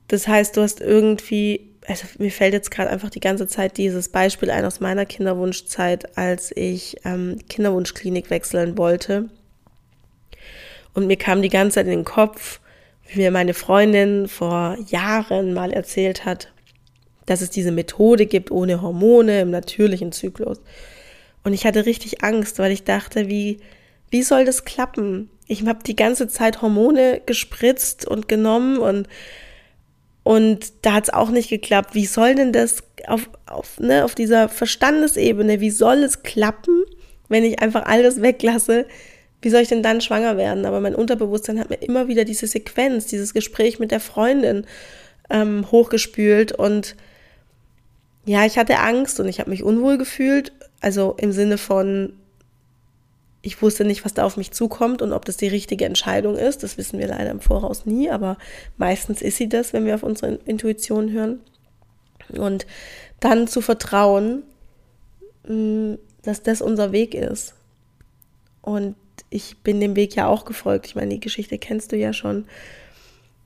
Das 0.08 0.28
heißt, 0.28 0.58
du 0.58 0.62
hast 0.62 0.82
irgendwie 0.82 1.71
also 1.88 2.06
mir 2.20 2.32
fällt 2.32 2.54
jetzt 2.54 2.72
gerade 2.72 2.90
einfach 2.90 3.10
die 3.10 3.20
ganze 3.20 3.48
Zeit 3.48 3.78
dieses 3.78 4.10
Beispiel 4.10 4.52
ein 4.52 4.66
aus 4.66 4.80
meiner 4.80 5.06
Kinderwunschzeit, 5.06 6.18
als 6.18 6.52
ich 6.56 6.98
ähm, 7.06 7.40
Kinderwunschklinik 7.50 8.30
wechseln 8.30 8.78
wollte. 8.78 9.30
Und 10.94 11.08
mir 11.08 11.18
kam 11.18 11.42
die 11.42 11.50
ganze 11.50 11.76
Zeit 11.76 11.86
in 11.86 11.92
den 11.92 12.06
Kopf, 12.06 12.60
wie 13.08 13.20
mir 13.20 13.32
meine 13.32 13.54
Freundin 13.54 14.28
vor 14.28 14.78
Jahren 14.88 15.54
mal 15.54 15.72
erzählt 15.72 16.26
hat, 16.26 16.52
dass 17.26 17.42
es 17.42 17.50
diese 17.50 17.72
Methode 17.72 18.26
gibt 18.26 18.52
ohne 18.52 18.82
Hormone 18.82 19.42
im 19.42 19.52
natürlichen 19.52 20.12
Zyklus. 20.12 20.60
Und 21.44 21.54
ich 21.54 21.66
hatte 21.66 21.86
richtig 21.86 22.24
Angst, 22.24 22.60
weil 22.60 22.72
ich 22.72 22.84
dachte, 22.84 23.28
wie, 23.28 23.60
wie 24.10 24.22
soll 24.22 24.46
das 24.46 24.66
klappen? 24.66 25.30
Ich 25.48 25.66
habe 25.66 25.84
die 25.84 25.96
ganze 25.96 26.28
Zeit 26.28 26.62
Hormone 26.62 27.22
gespritzt 27.26 28.08
und 28.08 28.28
genommen 28.28 28.78
und 28.78 29.08
und 30.24 30.72
da 30.84 30.94
hat 30.94 31.06
es 31.06 31.14
auch 31.14 31.30
nicht 31.30 31.50
geklappt. 31.50 31.96
Wie 31.96 32.06
soll 32.06 32.36
denn 32.36 32.54
das 32.54 32.84
auf, 33.08 33.30
auf, 33.48 33.80
ne, 33.80 34.06
auf 34.06 34.16
dieser 34.16 34.50
Verstandesebene, 34.50 35.60
wie 35.60 35.72
soll 35.72 36.04
es 36.04 36.24
klappen, 36.24 36.84
wenn 37.28 37.44
ich 37.44 37.60
einfach 37.62 37.86
alles 37.86 38.22
weglasse? 38.22 38.86
Wie 39.42 39.50
soll 39.50 39.62
ich 39.62 39.70
denn 39.70 39.82
dann 39.82 40.02
schwanger 40.02 40.38
werden? 40.38 40.66
Aber 40.66 40.80
mein 40.82 40.94
Unterbewusstsein 40.94 41.60
hat 41.60 41.72
mir 41.72 41.78
immer 41.78 42.08
wieder 42.08 42.26
diese 42.26 42.46
Sequenz, 42.46 43.08
dieses 43.08 43.34
Gespräch 43.34 43.80
mit 43.80 43.90
der 43.90 44.00
Freundin 44.00 44.68
ähm, 45.32 45.66
hochgespült. 45.72 46.52
Und 46.52 46.96
ja, 48.26 48.46
ich 48.46 48.60
hatte 48.60 48.78
Angst 48.78 49.20
und 49.20 49.28
ich 49.28 49.40
habe 49.40 49.50
mich 49.50 49.64
unwohl 49.64 49.98
gefühlt. 49.98 50.52
Also 50.82 51.16
im 51.18 51.32
Sinne 51.32 51.58
von, 51.58 52.14
ich 53.42 53.62
wusste 53.62 53.86
nicht, 53.86 54.06
was 54.06 54.14
da 54.14 54.24
auf 54.24 54.38
mich 54.38 54.52
zukommt 54.52 55.02
und 55.02 55.14
ob 55.14 55.26
das 55.26 55.38
die 55.38 55.48
richtige 55.48 55.86
Entscheidung 55.86 56.38
ist. 56.38 56.62
Das 56.62 56.78
wissen 56.78 57.00
wir 57.00 57.08
leider 57.08 57.32
im 57.32 57.40
Voraus 57.40 57.86
nie, 57.86 58.10
aber 58.10 58.38
meistens 58.78 59.22
ist 59.22 59.38
sie 59.38 59.50
das, 59.50 59.74
wenn 59.74 59.86
wir 59.86 59.96
auf 59.96 60.04
unsere 60.04 60.36
Intuition 60.46 61.12
hören. 61.12 61.40
Und 62.30 62.68
dann 63.20 63.48
zu 63.48 63.62
vertrauen, 63.62 64.44
mm, 65.48 65.96
dass 66.22 66.44
das 66.44 66.62
unser 66.62 66.92
Weg 66.92 67.16
ist. 67.16 67.56
Und 68.62 68.96
ich 69.32 69.58
bin 69.64 69.80
dem 69.80 69.96
Weg 69.96 70.16
ja 70.16 70.28
auch 70.28 70.46
gefolgt. 70.46 70.86
Ich 70.86 70.96
meine, 70.96 71.10
die 71.10 71.20
Geschichte 71.20 71.58
kennst 71.58 71.92
du 71.92 71.98
ja 71.98 72.14
schon, 72.14 72.46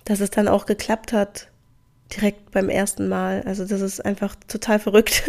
dass 0.03 0.19
es 0.19 0.29
dann 0.29 0.49
auch 0.49 0.65
geklappt 0.65 1.13
hat, 1.13 1.47
direkt 2.13 2.51
beim 2.51 2.69
ersten 2.69 3.07
Mal. 3.07 3.43
Also 3.45 3.65
das 3.65 3.81
ist 3.81 4.03
einfach 4.03 4.35
total 4.47 4.79
verrückt, 4.79 5.23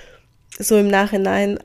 so 0.58 0.78
im 0.78 0.88
Nachhinein. 0.88 1.58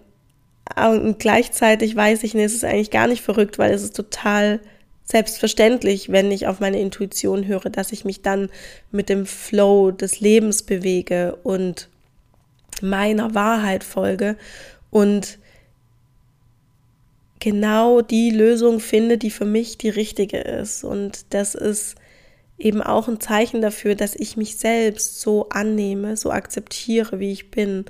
Und 0.75 1.19
gleichzeitig 1.19 1.95
weiß 1.95 2.23
ich, 2.23 2.33
nee, 2.33 2.43
es 2.43 2.53
ist 2.53 2.63
eigentlich 2.63 2.91
gar 2.91 3.07
nicht 3.07 3.21
verrückt, 3.21 3.59
weil 3.59 3.73
es 3.73 3.83
ist 3.83 3.95
total 3.95 4.59
selbstverständlich, 5.03 6.11
wenn 6.11 6.31
ich 6.31 6.47
auf 6.47 6.59
meine 6.59 6.79
Intuition 6.79 7.45
höre, 7.45 7.69
dass 7.69 7.91
ich 7.91 8.05
mich 8.05 8.21
dann 8.21 8.49
mit 8.91 9.09
dem 9.09 9.25
Flow 9.25 9.91
des 9.91 10.19
Lebens 10.19 10.63
bewege 10.63 11.35
und 11.43 11.89
meiner 12.81 13.35
Wahrheit 13.35 13.83
folge 13.83 14.37
und 14.89 15.37
genau 17.39 18.01
die 18.01 18.29
Lösung 18.29 18.79
finde, 18.79 19.17
die 19.17 19.31
für 19.31 19.45
mich 19.45 19.77
die 19.77 19.89
richtige 19.89 20.37
ist. 20.37 20.83
Und 20.83 21.33
das 21.33 21.55
ist 21.55 21.95
eben 22.57 22.81
auch 22.81 23.07
ein 23.07 23.19
Zeichen 23.19 23.61
dafür, 23.61 23.95
dass 23.95 24.15
ich 24.15 24.37
mich 24.37 24.57
selbst 24.57 25.19
so 25.19 25.49
annehme, 25.49 26.15
so 26.15 26.31
akzeptiere, 26.31 27.19
wie 27.19 27.31
ich 27.31 27.51
bin 27.51 27.85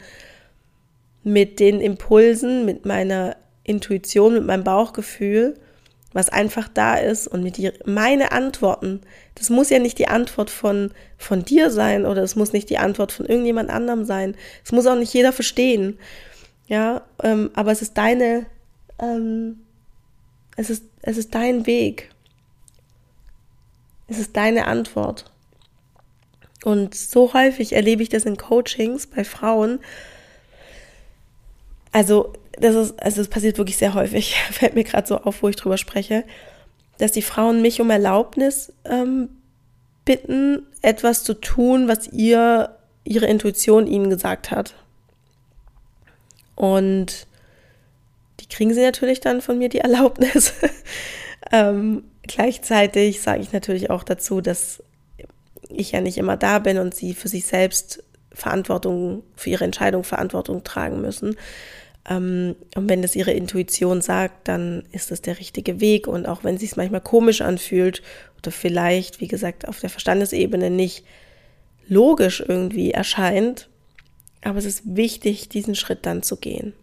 mit 1.23 1.59
den 1.59 1.81
Impulsen, 1.81 2.65
mit 2.65 2.85
meiner 2.85 3.35
Intuition, 3.63 4.33
mit 4.33 4.45
meinem 4.45 4.63
Bauchgefühl, 4.63 5.55
was 6.13 6.29
einfach 6.29 6.67
da 6.67 6.95
ist 6.95 7.27
und 7.27 7.43
mit 7.43 7.57
die, 7.57 7.71
meine 7.85 8.31
Antworten. 8.31 9.01
Das 9.35 9.49
muss 9.49 9.69
ja 9.69 9.79
nicht 9.79 9.97
die 9.97 10.07
Antwort 10.07 10.49
von, 10.49 10.91
von 11.17 11.45
dir 11.45 11.69
sein 11.69 12.05
oder 12.05 12.21
es 12.21 12.35
muss 12.35 12.53
nicht 12.53 12.69
die 12.69 12.77
Antwort 12.77 13.11
von 13.11 13.25
irgendjemand 13.25 13.69
anderem 13.69 14.03
sein. 14.03 14.35
Es 14.65 14.71
muss 14.71 14.87
auch 14.87 14.95
nicht 14.95 15.13
jeder 15.13 15.31
verstehen. 15.31 15.97
Ja, 16.67 17.03
ähm, 17.23 17.51
aber 17.53 17.71
es 17.71 17.81
ist 17.81 17.97
deine, 17.97 18.45
ähm, 18.99 19.61
es 20.57 20.69
ist, 20.69 20.85
es 21.01 21.17
ist 21.17 21.33
dein 21.33 21.65
Weg. 21.65 22.09
Es 24.07 24.19
ist 24.19 24.35
deine 24.35 24.67
Antwort. 24.67 25.31
Und 26.63 26.93
so 26.93 27.33
häufig 27.33 27.73
erlebe 27.73 28.03
ich 28.03 28.09
das 28.09 28.25
in 28.25 28.37
Coachings 28.37 29.07
bei 29.07 29.23
Frauen, 29.23 29.79
also 31.91 32.33
das 32.59 32.75
ist, 32.75 33.01
also 33.01 33.21
es 33.21 33.27
passiert 33.27 33.57
wirklich 33.57 33.77
sehr 33.77 33.93
häufig, 33.93 34.35
fällt 34.51 34.75
mir 34.75 34.83
gerade 34.83 35.07
so 35.07 35.17
auf, 35.17 35.43
wo 35.43 35.49
ich 35.49 35.55
drüber 35.55 35.77
spreche, 35.77 36.23
dass 36.97 37.11
die 37.11 37.21
Frauen 37.21 37.61
mich 37.61 37.81
um 37.81 37.89
Erlaubnis 37.89 38.73
ähm, 38.85 39.29
bitten, 40.05 40.67
etwas 40.81 41.23
zu 41.23 41.33
tun, 41.33 41.87
was 41.87 42.07
ihr 42.07 42.75
ihre 43.03 43.25
Intuition 43.25 43.87
ihnen 43.87 44.09
gesagt 44.09 44.51
hat. 44.51 44.75
Und 46.55 47.25
die 48.39 48.47
kriegen 48.47 48.73
sie 48.73 48.81
natürlich 48.81 49.19
dann 49.19 49.41
von 49.41 49.57
mir 49.57 49.69
die 49.69 49.79
Erlaubnis. 49.79 50.53
ähm, 51.51 52.03
gleichzeitig 52.23 53.21
sage 53.21 53.41
ich 53.41 53.53
natürlich 53.53 53.89
auch 53.89 54.03
dazu, 54.03 54.41
dass 54.41 54.83
ich 55.69 55.91
ja 55.91 56.01
nicht 56.01 56.17
immer 56.17 56.37
da 56.37 56.59
bin 56.59 56.77
und 56.77 56.93
sie 56.93 57.13
für 57.13 57.29
sich 57.29 57.45
selbst 57.45 58.03
Verantwortung, 58.33 59.23
für 59.35 59.49
ihre 59.49 59.63
Entscheidung 59.63 60.03
Verantwortung 60.03 60.63
tragen 60.63 61.01
müssen. 61.01 61.37
Ähm, 62.09 62.55
und 62.75 62.89
wenn 62.89 63.01
das 63.01 63.15
ihre 63.15 63.31
Intuition 63.31 64.01
sagt, 64.01 64.47
dann 64.47 64.83
ist 64.91 65.11
das 65.11 65.21
der 65.21 65.39
richtige 65.39 65.79
Weg. 65.79 66.07
Und 66.07 66.25
auch 66.25 66.43
wenn 66.43 66.55
es 66.55 66.61
sich 66.61 66.75
manchmal 66.75 67.01
komisch 67.01 67.41
anfühlt 67.41 68.01
oder 68.37 68.51
vielleicht, 68.51 69.21
wie 69.21 69.27
gesagt, 69.27 69.67
auf 69.67 69.79
der 69.79 69.89
Verstandesebene 69.89 70.69
nicht 70.69 71.05
logisch 71.87 72.43
irgendwie 72.45 72.91
erscheint, 72.91 73.69
aber 74.43 74.57
es 74.57 74.65
ist 74.65 74.81
wichtig, 74.85 75.49
diesen 75.49 75.75
Schritt 75.75 76.05
dann 76.05 76.23
zu 76.23 76.37
gehen. 76.37 76.73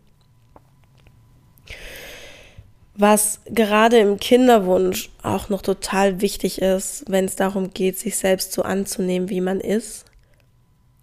Was 2.94 3.40
gerade 3.46 3.98
im 3.98 4.18
Kinderwunsch 4.18 5.10
auch 5.22 5.48
noch 5.48 5.62
total 5.62 6.20
wichtig 6.20 6.60
ist, 6.60 7.04
wenn 7.08 7.26
es 7.26 7.36
darum 7.36 7.70
geht, 7.70 7.98
sich 7.98 8.16
selbst 8.16 8.52
so 8.52 8.62
anzunehmen, 8.62 9.28
wie 9.30 9.40
man 9.40 9.60
ist, 9.60 10.04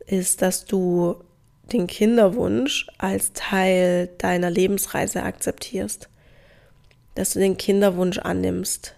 ist, 0.06 0.42
dass 0.42 0.66
du 0.66 1.16
den 1.72 1.88
Kinderwunsch 1.88 2.88
als 2.98 3.34
Teil 3.34 4.10
deiner 4.18 4.50
Lebensreise 4.50 5.24
akzeptierst. 5.24 6.10
Dass 7.16 7.34
du 7.34 7.40
den 7.40 7.58
Kinderwunsch 7.58 8.20
annimmst 8.20 8.96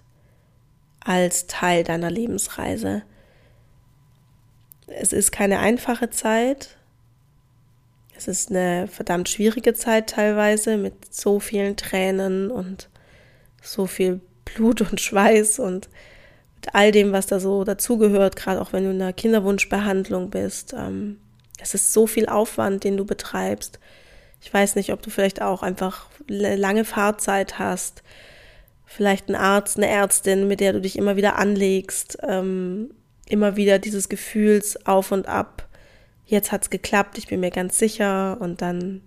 als 1.00 1.48
Teil 1.48 1.84
deiner 1.84 2.12
Lebensreise. 2.12 3.04
Es 4.88 5.14
ist 5.14 5.32
keine 5.32 5.60
einfache 5.60 6.10
Zeit. 6.10 6.78
Es 8.16 8.28
ist 8.28 8.50
eine 8.50 8.88
verdammt 8.88 9.30
schwierige 9.30 9.74
Zeit 9.74 10.10
teilweise 10.10 10.78
mit 10.78 11.14
so 11.14 11.40
vielen 11.40 11.78
Tränen 11.78 12.50
und 12.50 12.90
so 13.62 13.86
viel 13.86 14.22
Blut 14.44 14.82
und 14.82 15.00
Schweiß 15.00 15.60
und 15.60 15.90
mit 16.56 16.74
all 16.74 16.92
dem, 16.92 17.12
was 17.12 17.28
da 17.28 17.40
so 17.40 17.64
dazugehört, 17.64 18.36
gerade 18.36 18.60
auch 18.60 18.74
wenn 18.74 18.84
du 18.84 18.92
in 18.92 19.02
einer 19.02 19.14
Kinderwunschbehandlung 19.14 20.30
bist. 20.30 20.74
Ähm, 20.74 21.20
es 21.68 21.82
ist 21.82 21.94
so 21.94 22.08
viel 22.08 22.28
Aufwand, 22.28 22.84
den 22.84 22.98
du 22.98 23.06
betreibst. 23.06 23.80
Ich 24.42 24.54
weiß 24.54 24.76
nicht, 24.76 24.94
ob 24.94 25.02
du 25.02 25.10
vielleicht 25.10 25.42
auch 25.42 25.64
einfach 25.64 26.08
lange 26.28 26.86
Fahrzeit 26.86 27.60
hast, 27.60 28.04
vielleicht 28.86 29.28
einen 29.28 29.36
Arzt, 29.36 29.78
eine 29.78 29.88
Ärztin, 29.88 30.48
mit 30.48 30.60
der 30.60 30.74
du 30.74 30.82
dich 30.82 30.98
immer 30.98 31.16
wieder 31.18 31.38
anlegst, 31.38 32.18
ähm, 32.24 32.92
immer 33.28 33.58
wieder 33.58 33.80
dieses 33.80 34.08
Gefühls 34.10 34.86
auf 34.86 35.12
und 35.12 35.28
ab. 35.28 35.68
Jetzt 36.26 36.52
hat's 36.52 36.70
geklappt, 36.70 37.18
ich 37.18 37.28
bin 37.28 37.40
mir 37.40 37.52
ganz 37.52 37.78
sicher 37.78 38.38
und 38.40 38.62
dann 38.62 39.02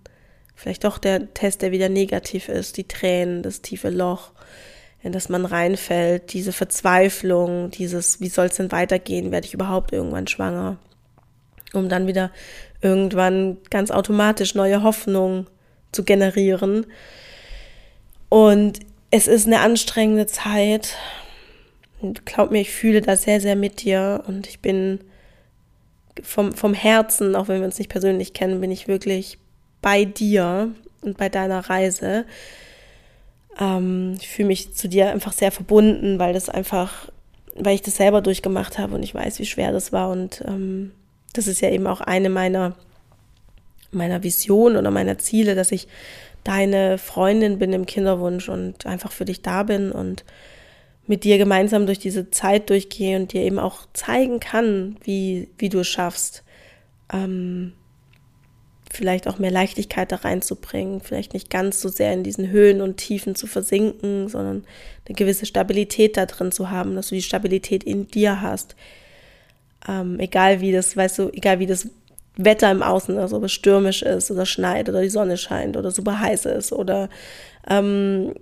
vielleicht 0.54 0.84
doch 0.84 0.98
der 0.98 1.32
Test, 1.32 1.62
der 1.62 1.72
wieder 1.72 1.88
negativ 1.88 2.48
ist, 2.48 2.76
die 2.76 2.88
Tränen, 2.88 3.42
das 3.42 3.62
tiefe 3.62 3.88
Loch, 3.88 4.32
in 5.02 5.12
das 5.12 5.30
man 5.30 5.46
reinfällt, 5.46 6.34
diese 6.34 6.52
Verzweiflung, 6.52 7.70
dieses, 7.70 8.20
wie 8.20 8.28
soll 8.28 8.46
es 8.46 8.56
denn 8.56 8.72
weitergehen, 8.72 9.30
werde 9.32 9.46
ich 9.46 9.54
überhaupt 9.54 9.92
irgendwann 9.92 10.26
schwanger? 10.26 10.78
Um 11.74 11.88
dann 11.88 12.06
wieder 12.06 12.30
irgendwann 12.80 13.58
ganz 13.70 13.90
automatisch 13.90 14.54
neue 14.54 14.82
Hoffnung 14.82 15.46
zu 15.92 16.04
generieren. 16.04 16.86
Und 18.28 18.80
es 19.10 19.26
ist 19.26 19.46
eine 19.46 19.60
anstrengende 19.60 20.26
Zeit. 20.26 20.96
Und 22.00 22.24
glaub 22.24 22.50
mir, 22.50 22.60
ich 22.60 22.70
fühle 22.70 23.02
da 23.02 23.16
sehr, 23.16 23.40
sehr 23.40 23.56
mit 23.56 23.82
dir 23.82 24.24
und 24.26 24.46
ich 24.46 24.60
bin 24.60 25.00
vom, 26.22 26.52
vom 26.52 26.74
Herzen, 26.74 27.36
auch 27.36 27.48
wenn 27.48 27.58
wir 27.58 27.66
uns 27.66 27.78
nicht 27.78 27.90
persönlich 27.90 28.32
kennen, 28.32 28.60
bin 28.60 28.70
ich 28.70 28.88
wirklich 28.88 29.38
bei 29.82 30.04
dir 30.04 30.70
und 31.02 31.18
bei 31.18 31.28
deiner 31.28 31.68
Reise. 31.68 32.24
Ähm, 33.58 34.16
ich 34.18 34.28
fühle 34.28 34.48
mich 34.48 34.74
zu 34.74 34.88
dir 34.88 35.10
einfach 35.10 35.32
sehr 35.32 35.52
verbunden, 35.52 36.18
weil 36.18 36.32
das 36.32 36.48
einfach, 36.48 37.10
weil 37.54 37.74
ich 37.74 37.82
das 37.82 37.96
selber 37.96 38.22
durchgemacht 38.22 38.78
habe 38.78 38.94
und 38.94 39.02
ich 39.02 39.14
weiß, 39.14 39.38
wie 39.38 39.46
schwer 39.46 39.72
das 39.72 39.92
war 39.92 40.10
und 40.10 40.42
ähm, 40.46 40.92
das 41.32 41.46
ist 41.46 41.60
ja 41.60 41.70
eben 41.70 41.86
auch 41.86 42.00
eine 42.00 42.30
meiner, 42.30 42.76
meiner 43.92 44.22
Visionen 44.22 44.76
oder 44.76 44.90
meiner 44.90 45.18
Ziele, 45.18 45.54
dass 45.54 45.72
ich 45.72 45.88
deine 46.44 46.98
Freundin 46.98 47.58
bin 47.58 47.72
im 47.72 47.86
Kinderwunsch 47.86 48.48
und 48.48 48.86
einfach 48.86 49.12
für 49.12 49.24
dich 49.24 49.42
da 49.42 49.62
bin 49.62 49.92
und 49.92 50.24
mit 51.06 51.24
dir 51.24 51.38
gemeinsam 51.38 51.86
durch 51.86 51.98
diese 51.98 52.30
Zeit 52.30 52.70
durchgehe 52.70 53.18
und 53.18 53.32
dir 53.32 53.42
eben 53.42 53.58
auch 53.58 53.86
zeigen 53.92 54.40
kann, 54.40 54.96
wie, 55.02 55.48
wie 55.58 55.68
du 55.68 55.80
es 55.80 55.88
schaffst, 55.88 56.44
ähm, 57.12 57.72
vielleicht 58.92 59.28
auch 59.28 59.38
mehr 59.38 59.50
Leichtigkeit 59.50 60.10
da 60.10 60.16
reinzubringen, 60.16 61.00
vielleicht 61.00 61.34
nicht 61.34 61.50
ganz 61.50 61.80
so 61.80 61.88
sehr 61.88 62.12
in 62.12 62.24
diesen 62.24 62.50
Höhen 62.50 62.80
und 62.80 62.96
Tiefen 62.96 63.34
zu 63.34 63.46
versinken, 63.46 64.28
sondern 64.28 64.64
eine 65.06 65.14
gewisse 65.14 65.46
Stabilität 65.46 66.16
da 66.16 66.26
drin 66.26 66.52
zu 66.52 66.70
haben, 66.70 66.96
dass 66.96 67.08
du 67.08 67.14
die 67.14 67.22
Stabilität 67.22 67.84
in 67.84 68.08
dir 68.08 68.40
hast, 68.40 68.74
ähm, 69.88 70.18
egal 70.18 70.60
wie 70.60 70.72
das, 70.72 70.96
weißt 70.96 71.18
du, 71.18 71.30
egal 71.30 71.58
wie 71.58 71.66
das 71.66 71.88
Wetter 72.36 72.70
im 72.70 72.82
Außen 72.82 73.16
ist, 73.18 73.32
ob 73.32 73.44
es 73.44 73.52
stürmisch 73.52 74.02
ist 74.02 74.30
oder 74.30 74.46
schneit 74.46 74.88
oder 74.88 75.02
die 75.02 75.10
Sonne 75.10 75.36
scheint 75.36 75.76
oder 75.76 75.90
super 75.90 76.20
heiß 76.20 76.46
ist 76.46 76.72
oder 76.72 77.08
ähm, 77.68 78.34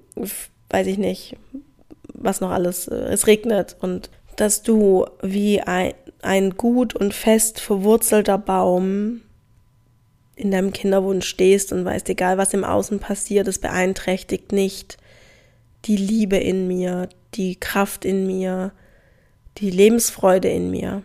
weiß 0.71 0.87
ich 0.87 0.99
nicht, 0.99 1.37
was 2.15 2.41
noch 2.41 2.51
alles, 2.51 2.89
äh, 2.89 2.95
es 2.95 3.27
regnet 3.27 3.77
und 3.81 4.11
dass 4.37 4.63
du 4.63 5.07
wie 5.23 5.61
ein, 5.61 5.95
ein 6.23 6.57
gut 6.57 6.95
und 6.95 7.15
fest 7.15 7.61
verwurzelter 7.61 8.39
Baum 8.39 9.23
in 10.37 10.53
deinem 10.53 10.73
Kinderwunsch 10.73 11.27
stehst 11.27 11.73
und 11.73 11.85
weißt, 11.85 12.09
egal 12.09 12.39
was 12.39 12.55
im 12.55 12.65
Außen 12.65 13.01
passiert, 13.01 13.49
es 13.49 13.59
beeinträchtigt 13.59 14.53
nicht 14.53 14.99
die 15.85 15.97
Liebe 15.97 16.37
in 16.37 16.69
mir, 16.69 17.09
die 17.35 17.57
Kraft 17.57 18.05
in 18.05 18.27
mir, 18.27 18.73
die 19.59 19.71
Lebensfreude 19.71 20.49
in 20.49 20.71
mir. 20.71 21.03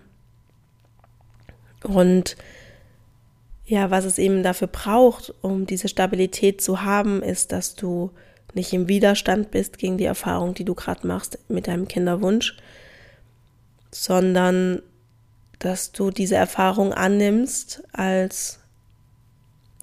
Und 1.84 2.36
ja, 3.66 3.92
was 3.92 4.06
es 4.06 4.18
eben 4.18 4.44
dafür 4.44 4.68
braucht, 4.68 5.34
um 5.42 5.66
diese 5.66 5.88
Stabilität 5.88 6.62
zu 6.62 6.84
haben, 6.84 7.24
ist, 7.24 7.52
dass 7.52 7.76
du 7.76 8.12
nicht 8.54 8.74
im 8.74 8.88
Widerstand 8.88 9.52
bist 9.52 9.78
gegen 9.78 9.98
die 9.98 10.06
Erfahrung, 10.06 10.54
die 10.54 10.66
du 10.66 10.76
gerade 10.76 11.08
machst 11.08 11.40
mit 11.48 11.68
deinem 11.68 11.88
Kinderwunsch, 11.88 12.56
sondern 13.92 14.82
dass 15.60 15.92
du 15.92 16.12
diese 16.12 16.36
Erfahrung 16.36 16.94
annimmst 16.94 17.84
als, 17.94 18.60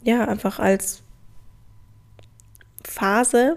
ja, 0.03 0.27
einfach 0.27 0.59
als 0.59 1.03
Phase, 2.85 3.57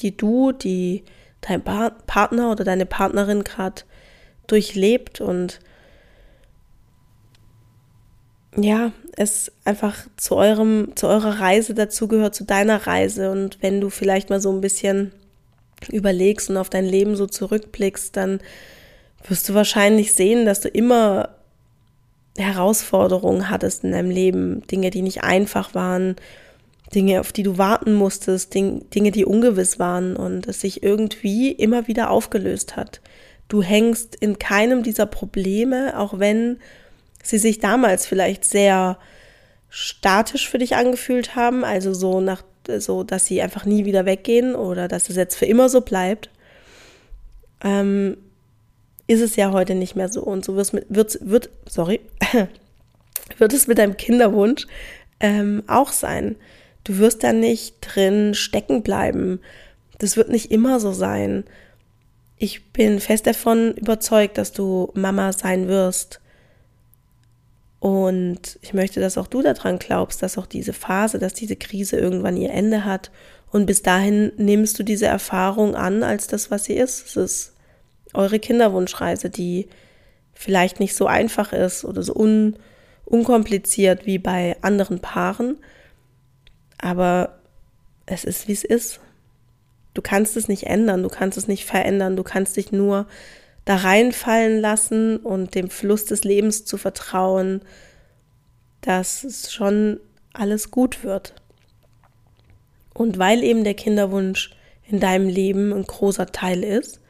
die 0.00 0.16
du, 0.16 0.52
die 0.52 1.04
dein 1.40 1.62
Partner 1.62 2.50
oder 2.50 2.64
deine 2.64 2.86
Partnerin 2.86 3.44
gerade 3.44 3.82
durchlebt 4.46 5.20
und 5.20 5.60
ja, 8.56 8.92
es 9.16 9.52
einfach 9.64 10.06
zu 10.16 10.36
eurem, 10.36 10.92
zu 10.94 11.06
eurer 11.06 11.40
Reise 11.40 11.74
dazugehört, 11.74 12.34
zu 12.34 12.44
deiner 12.44 12.86
Reise. 12.86 13.30
Und 13.30 13.58
wenn 13.60 13.80
du 13.80 13.90
vielleicht 13.90 14.30
mal 14.30 14.40
so 14.40 14.52
ein 14.52 14.60
bisschen 14.60 15.12
überlegst 15.90 16.50
und 16.50 16.56
auf 16.56 16.70
dein 16.70 16.84
Leben 16.84 17.16
so 17.16 17.26
zurückblickst, 17.26 18.16
dann 18.16 18.40
wirst 19.26 19.48
du 19.48 19.54
wahrscheinlich 19.54 20.12
sehen, 20.12 20.46
dass 20.46 20.60
du 20.60 20.68
immer 20.68 21.30
Herausforderungen 22.36 23.50
hattest 23.50 23.84
in 23.84 23.92
deinem 23.92 24.10
Leben, 24.10 24.66
Dinge, 24.66 24.90
die 24.90 25.02
nicht 25.02 25.22
einfach 25.22 25.74
waren, 25.74 26.16
Dinge, 26.94 27.20
auf 27.20 27.32
die 27.32 27.42
du 27.42 27.58
warten 27.58 27.94
musstest, 27.94 28.54
Dinge, 28.54 29.10
die 29.10 29.24
ungewiss 29.24 29.78
waren 29.78 30.16
und 30.16 30.46
es 30.46 30.60
sich 30.60 30.82
irgendwie 30.82 31.50
immer 31.50 31.88
wieder 31.88 32.10
aufgelöst 32.10 32.76
hat. 32.76 33.00
Du 33.48 33.62
hängst 33.62 34.16
in 34.16 34.38
keinem 34.38 34.82
dieser 34.82 35.06
Probleme, 35.06 35.98
auch 35.98 36.18
wenn 36.18 36.58
sie 37.24 37.38
sich 37.38 37.58
damals 37.58 38.06
vielleicht 38.06 38.44
sehr 38.44 38.98
statisch 39.68 40.48
für 40.48 40.58
dich 40.58 40.76
angefühlt 40.76 41.34
haben, 41.34 41.64
also 41.64 41.92
so 41.92 42.20
nach 42.20 42.44
so, 42.78 43.02
dass 43.02 43.26
sie 43.26 43.42
einfach 43.42 43.66
nie 43.66 43.84
wieder 43.84 44.06
weggehen 44.06 44.54
oder 44.54 44.88
dass 44.88 45.10
es 45.10 45.16
jetzt 45.16 45.36
für 45.36 45.46
immer 45.46 45.68
so 45.68 45.80
bleibt, 45.82 46.30
ähm, 47.62 48.16
ist 49.06 49.20
es 49.20 49.36
ja 49.36 49.52
heute 49.52 49.74
nicht 49.74 49.96
mehr 49.96 50.08
so. 50.08 50.22
Und 50.22 50.44
so 50.44 50.56
wird, 50.56 50.72
wird, 50.88 51.18
wird 51.20 51.50
sorry, 51.66 52.00
wird 53.38 53.52
es 53.52 53.66
mit 53.66 53.78
deinem 53.78 53.96
Kinderwunsch 53.96 54.66
ähm, 55.20 55.62
auch 55.66 55.92
sein. 55.92 56.36
Du 56.84 56.98
wirst 56.98 57.24
da 57.24 57.32
nicht 57.32 57.76
drin 57.80 58.34
stecken 58.34 58.82
bleiben. 58.82 59.40
Das 59.98 60.16
wird 60.16 60.28
nicht 60.28 60.50
immer 60.50 60.80
so 60.80 60.92
sein. 60.92 61.44
Ich 62.36 62.72
bin 62.72 63.00
fest 63.00 63.26
davon 63.26 63.72
überzeugt, 63.74 64.38
dass 64.38 64.52
du 64.52 64.90
Mama 64.94 65.32
sein 65.32 65.68
wirst. 65.68 66.20
Und 67.84 68.58
ich 68.62 68.72
möchte, 68.72 68.98
dass 68.98 69.18
auch 69.18 69.26
du 69.26 69.42
daran 69.42 69.78
glaubst, 69.78 70.22
dass 70.22 70.38
auch 70.38 70.46
diese 70.46 70.72
Phase, 70.72 71.18
dass 71.18 71.34
diese 71.34 71.54
Krise 71.54 71.98
irgendwann 71.98 72.38
ihr 72.38 72.50
Ende 72.50 72.86
hat. 72.86 73.10
Und 73.50 73.66
bis 73.66 73.82
dahin 73.82 74.32
nimmst 74.38 74.78
du 74.78 74.84
diese 74.84 75.04
Erfahrung 75.04 75.74
an 75.74 76.02
als 76.02 76.26
das, 76.26 76.50
was 76.50 76.64
sie 76.64 76.72
ist. 76.72 77.06
Es 77.06 77.16
ist 77.18 77.52
eure 78.14 78.38
Kinderwunschreise, 78.38 79.28
die 79.28 79.68
vielleicht 80.32 80.80
nicht 80.80 80.96
so 80.96 81.06
einfach 81.06 81.52
ist 81.52 81.84
oder 81.84 82.02
so 82.02 82.14
un, 82.14 82.56
unkompliziert 83.04 84.06
wie 84.06 84.16
bei 84.16 84.56
anderen 84.62 85.00
Paaren. 85.00 85.58
Aber 86.78 87.38
es 88.06 88.24
ist, 88.24 88.48
wie 88.48 88.52
es 88.52 88.64
ist. 88.64 88.98
Du 89.92 90.00
kannst 90.00 90.38
es 90.38 90.48
nicht 90.48 90.68
ändern, 90.68 91.02
du 91.02 91.10
kannst 91.10 91.36
es 91.36 91.48
nicht 91.48 91.66
verändern, 91.66 92.16
du 92.16 92.22
kannst 92.22 92.56
dich 92.56 92.72
nur 92.72 93.06
da 93.64 93.76
reinfallen 93.76 94.60
lassen 94.60 95.18
und 95.18 95.54
dem 95.54 95.70
Fluss 95.70 96.04
des 96.04 96.24
Lebens 96.24 96.64
zu 96.64 96.76
vertrauen, 96.76 97.62
dass 98.80 99.24
es 99.24 99.52
schon 99.52 100.00
alles 100.32 100.70
gut 100.70 101.02
wird. 101.04 101.34
Und 102.92 103.18
weil 103.18 103.42
eben 103.42 103.64
der 103.64 103.74
Kinderwunsch 103.74 104.54
in 104.86 105.00
deinem 105.00 105.28
Leben 105.28 105.72
ein 105.72 105.84
großer 105.84 106.26
Teil 106.26 106.62
ist, 106.62 107.00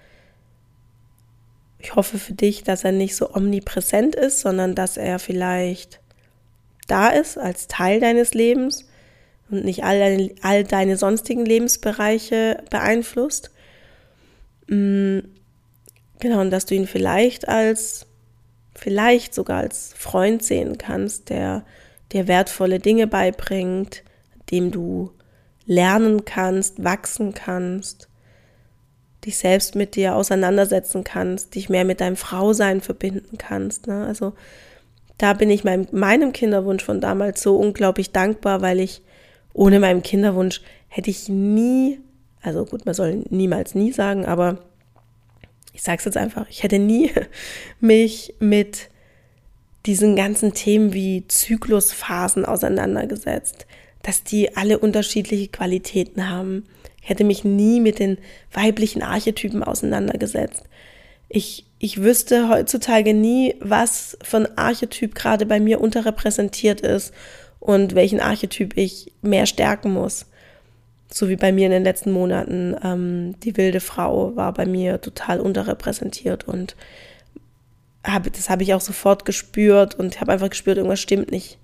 ich 1.79 1.95
hoffe 1.97 2.19
für 2.19 2.33
dich, 2.33 2.63
dass 2.63 2.85
er 2.85 2.93
nicht 2.93 3.15
so 3.15 3.35
omnipräsent 3.35 4.15
ist, 4.15 4.41
sondern 4.41 4.75
dass 4.75 4.97
er 4.97 5.19
vielleicht 5.19 6.01
da 6.87 7.09
ist 7.09 7.37
als 7.37 7.69
Teil 7.69 8.01
deines 8.01 8.33
Lebens 8.33 8.89
und 9.51 9.65
nicht 9.65 9.85
all 9.85 9.99
deine, 9.99 10.31
all 10.41 10.65
deine 10.65 10.97
sonstigen 10.97 11.45
Lebensbereiche 11.45 12.63
beeinflusst. 12.71 13.51
Mm, 14.69 15.19
genau, 16.21 16.41
und 16.41 16.51
dass 16.51 16.67
du 16.67 16.75
ihn 16.75 16.87
vielleicht 16.87 17.49
als, 17.49 18.07
vielleicht 18.75 19.35
sogar 19.35 19.59
als 19.59 19.93
Freund 19.97 20.43
sehen 20.43 20.79
kannst, 20.79 21.31
der 21.31 21.65
dir 22.13 22.29
wertvolle 22.29 22.79
Dinge 22.79 23.07
beibringt, 23.07 24.03
dem 24.51 24.71
du 24.71 25.11
lernen 25.67 26.25
kannst, 26.25 26.85
wachsen 26.85 27.35
kannst 27.35 28.09
dich 29.25 29.39
selbst 29.39 29.75
mit 29.75 29.97
dir 29.97 30.17
auseinandersetzen 30.17 31.05
kannst, 31.05 31.55
dich 31.55 31.69
mehr 31.69 31.85
mit 31.85 32.01
deinem 32.01 32.17
Frausein 32.17 32.81
verbinden 32.81 33.39
kannst. 33.39 33.87
Ne? 33.87 34.07
Also 34.07 34.35
da 35.19 35.33
bin 35.33 35.51
ich 35.51 35.65
meinem, 35.65 35.87
meinem 35.93 36.33
Kinderwunsch 36.33 36.85
von 36.85 37.01
damals 37.01 37.43
so 37.43 37.57
unglaublich 37.57 38.13
dankbar, 38.13 38.63
weil 38.63 38.81
ich 38.81 39.03
ohne 39.53 39.81
meinen 39.81 40.03
Kinderwunsch 40.03 40.61
hätte 40.89 41.11
ich 41.11 41.29
nie, 41.29 42.01
also 42.43 42.65
gut, 42.65 42.87
man 42.87 42.95
soll 42.95 43.25
niemals 43.31 43.75
nie 43.75 43.93
sagen, 43.93 44.27
aber 44.27 44.59
ich 45.75 45.83
sage 45.83 45.99
es 45.99 46.05
jetzt 46.07 46.17
einfach, 46.17 46.49
ich 46.49 46.63
hätte 46.63 46.79
nie 46.79 47.11
mich 47.81 48.35
mit 48.39 48.89
diesen 49.85 50.17
ganzen 50.17 50.55
Themen 50.55 50.95
wie 50.95 51.29
Zyklusphasen 51.29 52.47
auseinandergesetzt, 52.47 53.67
dass 54.03 54.23
die 54.23 54.57
alle 54.57 54.79
unterschiedliche 54.79 55.49
Qualitäten 55.49 56.31
haben, 56.31 56.65
ich 57.05 57.11
hätte 57.11 57.25
mich 57.25 57.45
nie 57.45 57.81
mit 57.81 57.99
den 57.99 58.17
weiblichen 58.51 59.03
Archetypen 59.03 59.63
auseinandergesetzt. 59.63 60.65
Ich, 61.29 61.67
ich 61.79 62.01
wüsste 62.01 62.49
heutzutage 62.49 63.13
nie, 63.13 63.57
was 63.61 64.17
von 64.23 64.49
Archetyp 64.57 65.15
gerade 65.15 65.45
bei 65.45 65.61
mir 65.61 65.83
unterrepräsentiert 65.83 66.81
ist 66.81 67.13
und 67.61 67.95
welchen 67.95 68.21
Archetyp 68.21 68.79
ich 68.79 69.13
mehr 69.21 69.45
stärken 69.45 69.93
muss. 69.93 70.25
So 71.15 71.29
wie 71.29 71.37
bei 71.37 71.53
mir 71.53 71.67
in 71.67 71.71
den 71.71 71.85
letzten 71.85 72.11
Monaten. 72.11 72.75
Ähm, 72.83 73.39
die 73.39 73.57
wilde 73.57 73.79
Frau 73.79 74.35
war 74.35 74.53
bei 74.53 74.67
mir 74.67 75.01
total 75.01 75.39
unterrepräsentiert 75.39 76.49
und 76.49 76.75
hab, 78.03 78.31
das 78.33 78.51
habe 78.51 78.65
ich 78.65 78.75
auch 78.75 78.81
sofort 78.81 79.25
gespürt 79.25 79.95
und 79.95 80.21
habe 80.21 80.33
einfach 80.33 80.51
gespürt, 80.51 80.77
irgendwas 80.77 80.99
stimmt 80.99 81.31
nicht. 81.31 81.61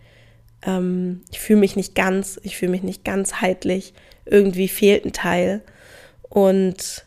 Ähm, 0.65 1.23
ich 1.33 1.41
fühle 1.41 1.59
mich 1.59 1.75
nicht 1.75 1.97
ganz, 1.97 2.39
ich 2.45 2.57
fühle 2.57 2.71
mich 2.71 2.85
nicht 2.85 3.05
ganzheitlich 3.05 3.93
irgendwie 4.25 4.69
fehlt 4.69 5.05
ein 5.05 5.13
Teil. 5.13 5.63
Und 6.29 7.05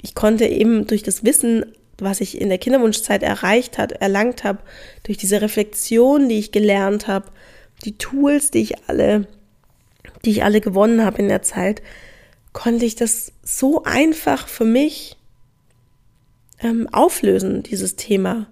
ich 0.00 0.14
konnte 0.14 0.46
eben 0.46 0.86
durch 0.86 1.02
das 1.02 1.24
Wissen, 1.24 1.66
was 1.98 2.20
ich 2.20 2.40
in 2.40 2.50
der 2.50 2.58
Kinderwunschzeit 2.58 3.24
erreicht 3.24 3.78
hat, 3.78 3.90
erlangt 3.90 4.44
habe, 4.44 4.60
durch 5.02 5.18
diese 5.18 5.40
Reflexion, 5.40 6.28
die 6.28 6.38
ich 6.38 6.52
gelernt 6.52 7.08
habe, 7.08 7.32
die 7.84 7.98
Tools, 7.98 8.52
die 8.52 8.60
ich 8.60 8.88
alle, 8.88 9.26
die 10.24 10.30
ich 10.30 10.44
alle 10.44 10.60
gewonnen 10.60 11.04
habe 11.04 11.18
in 11.18 11.28
der 11.28 11.42
Zeit, 11.42 11.82
konnte 12.52 12.84
ich 12.84 12.96
das 12.96 13.32
so 13.42 13.82
einfach 13.84 14.46
für 14.48 14.64
mich 14.64 15.16
ähm, 16.60 16.88
auflösen, 16.92 17.62
dieses 17.62 17.96
Thema. 17.96 18.46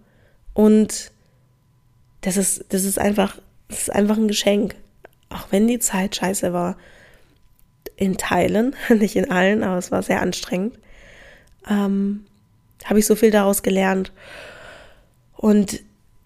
Und 0.55 1.13
das 2.23 2.37
ist, 2.37 2.65
das 2.71 2.85
ist 2.85 2.99
einfach, 2.99 3.39
das 3.69 3.83
ist 3.83 3.93
einfach 3.93 4.17
ein 4.17 4.29
Geschenk. 4.29 4.75
Auch 5.29 5.47
wenn 5.51 5.69
die 5.69 5.79
Zeit 5.79 6.17
scheiße 6.17 6.53
war 6.53 6.77
in 7.97 8.17
Teilen, 8.17 8.75
nicht 8.89 9.17
in 9.17 9.31
allen, 9.31 9.63
aber 9.63 9.79
es 9.79 9.93
war 9.93 10.03
sehr 10.03 10.21
anstrengend, 10.21 10.79
ähm, 11.69 12.25
habe 12.85 12.99
ich 12.99 13.07
so 13.07 13.15
viel 13.15 13.31
daraus 13.31 13.63
gelernt. 13.63 14.13
Und 15.37 15.81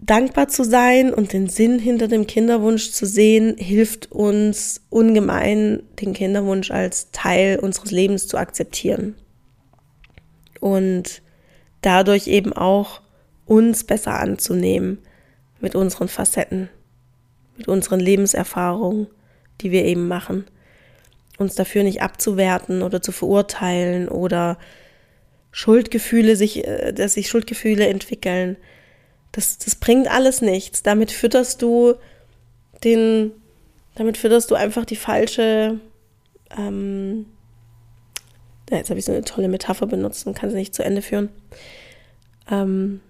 dankbar 0.05 0.47
zu 0.47 0.63
sein 0.63 1.13
und 1.13 1.33
den 1.33 1.47
Sinn 1.47 1.79
hinter 1.79 2.07
dem 2.07 2.27
Kinderwunsch 2.27 2.91
zu 2.91 3.05
sehen, 3.05 3.55
hilft 3.57 4.11
uns 4.11 4.81
ungemein, 4.89 5.83
den 6.01 6.13
Kinderwunsch 6.13 6.71
als 6.71 7.11
Teil 7.11 7.59
unseres 7.59 7.91
Lebens 7.91 8.27
zu 8.27 8.37
akzeptieren. 8.37 9.15
Und 10.59 11.21
dadurch 11.81 12.27
eben 12.27 12.53
auch 12.53 13.01
uns 13.45 13.83
besser 13.83 14.19
anzunehmen 14.19 14.99
mit 15.59 15.75
unseren 15.75 16.07
Facetten, 16.07 16.69
mit 17.57 17.67
unseren 17.67 17.99
Lebenserfahrungen, 17.99 19.07
die 19.61 19.71
wir 19.71 19.85
eben 19.85 20.07
machen 20.07 20.45
uns 21.37 21.55
dafür 21.55 21.83
nicht 21.83 22.01
abzuwerten 22.01 22.81
oder 22.81 23.01
zu 23.01 23.11
verurteilen 23.11 24.07
oder 24.07 24.57
Schuldgefühle 25.51 26.35
sich, 26.35 26.65
äh, 26.65 26.93
dass 26.93 27.13
sich 27.13 27.29
Schuldgefühle 27.29 27.87
entwickeln. 27.87 28.57
Das, 29.35 29.57
das 29.57 29.75
bringt 29.75 30.09
alles 30.09 30.41
nichts. 30.41 30.81
Damit 30.81 31.11
fütterst 31.11 31.61
du 31.61 31.95
den, 32.85 33.31
damit 33.95 34.15
fütterst 34.15 34.49
du 34.49 34.55
einfach 34.55 34.85
die 34.85 34.95
falsche, 34.95 35.77
ähm, 36.57 37.25
ja, 38.69 38.77
jetzt 38.77 38.89
habe 38.89 38.97
ich 38.97 39.03
so 39.03 39.11
eine 39.11 39.25
tolle 39.25 39.49
Metapher 39.49 39.87
benutzt 39.87 40.25
und 40.25 40.37
kann 40.37 40.51
sie 40.51 40.55
nicht 40.55 40.73
zu 40.73 40.85
Ende 40.85 41.01
führen. 41.01 41.27
Ähm, 42.49 43.01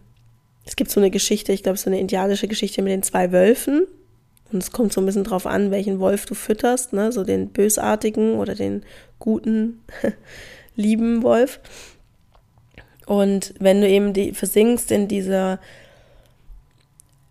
es 0.65 0.75
gibt 0.75 0.89
so 0.89 0.99
eine 0.99 1.11
Geschichte, 1.11 1.53
ich 1.53 1.61
glaube, 1.61 1.77
so 1.77 1.91
eine 1.91 1.99
indianische 1.99 2.47
Geschichte 2.47 2.81
mit 2.81 2.91
den 2.91 3.03
zwei 3.03 3.31
Wölfen. 3.31 3.85
Und 4.51 4.63
es 4.63 4.71
kommt 4.71 4.93
so 4.93 5.01
ein 5.01 5.05
bisschen 5.05 5.25
drauf 5.25 5.45
an, 5.45 5.69
welchen 5.69 5.99
Wolf 5.99 6.25
du 6.25 6.33
fütterst, 6.33 6.91
ne? 6.91 7.11
so 7.11 7.23
den 7.23 7.49
bösartigen 7.49 8.33
oder 8.33 8.55
den 8.55 8.83
guten, 9.19 9.83
lieben 10.75 11.21
Wolf. 11.21 11.59
Und 13.05 13.53
wenn 13.59 13.81
du 13.81 13.88
eben 13.88 14.13
die, 14.13 14.33
versinkst 14.33 14.89
in 14.89 15.07
dieser, 15.07 15.59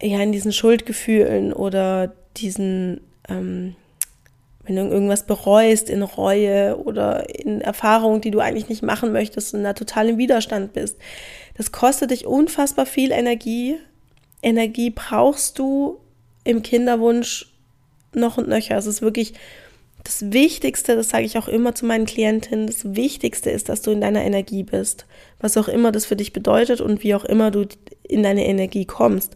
ja, 0.02 0.20
in 0.20 0.32
diesen 0.32 0.52
Schuldgefühlen 0.52 1.52
oder 1.52 2.12
diesen, 2.36 3.00
ähm, 3.28 3.76
wenn 4.64 4.76
du 4.76 4.82
irgendwas 4.82 5.26
bereust 5.26 5.90
in 5.90 6.02
Reue 6.02 6.78
oder 6.78 7.28
in 7.28 7.60
Erfahrungen, 7.60 8.20
die 8.20 8.30
du 8.30 8.40
eigentlich 8.40 8.68
nicht 8.68 8.82
machen 8.82 9.12
möchtest 9.12 9.54
und 9.54 9.62
da 9.62 9.72
total 9.72 10.10
im 10.10 10.18
Widerstand 10.18 10.72
bist, 10.72 10.96
das 11.56 11.72
kostet 11.72 12.10
dich 12.10 12.26
unfassbar 12.26 12.86
viel 12.86 13.12
Energie. 13.12 13.76
Energie 14.42 14.90
brauchst 14.90 15.58
du, 15.58 16.00
im 16.44 16.62
Kinderwunsch 16.62 17.50
noch 18.12 18.38
und 18.38 18.48
nöcher. 18.48 18.76
Es 18.76 18.86
ist 18.86 19.02
wirklich 19.02 19.34
das 20.04 20.30
Wichtigste, 20.32 20.94
das 20.94 21.08
sage 21.08 21.24
ich 21.24 21.38
auch 21.38 21.48
immer 21.48 21.74
zu 21.74 21.86
meinen 21.86 22.04
Klientinnen, 22.04 22.66
das 22.66 22.94
Wichtigste 22.94 23.50
ist, 23.50 23.70
dass 23.70 23.80
du 23.80 23.90
in 23.90 24.02
deiner 24.02 24.22
Energie 24.22 24.62
bist. 24.62 25.06
Was 25.40 25.56
auch 25.56 25.68
immer 25.68 25.92
das 25.92 26.04
für 26.04 26.16
dich 26.16 26.32
bedeutet 26.32 26.82
und 26.82 27.02
wie 27.02 27.14
auch 27.14 27.24
immer 27.24 27.50
du 27.50 27.66
in 28.02 28.22
deine 28.22 28.46
Energie 28.46 28.84
kommst. 28.84 29.34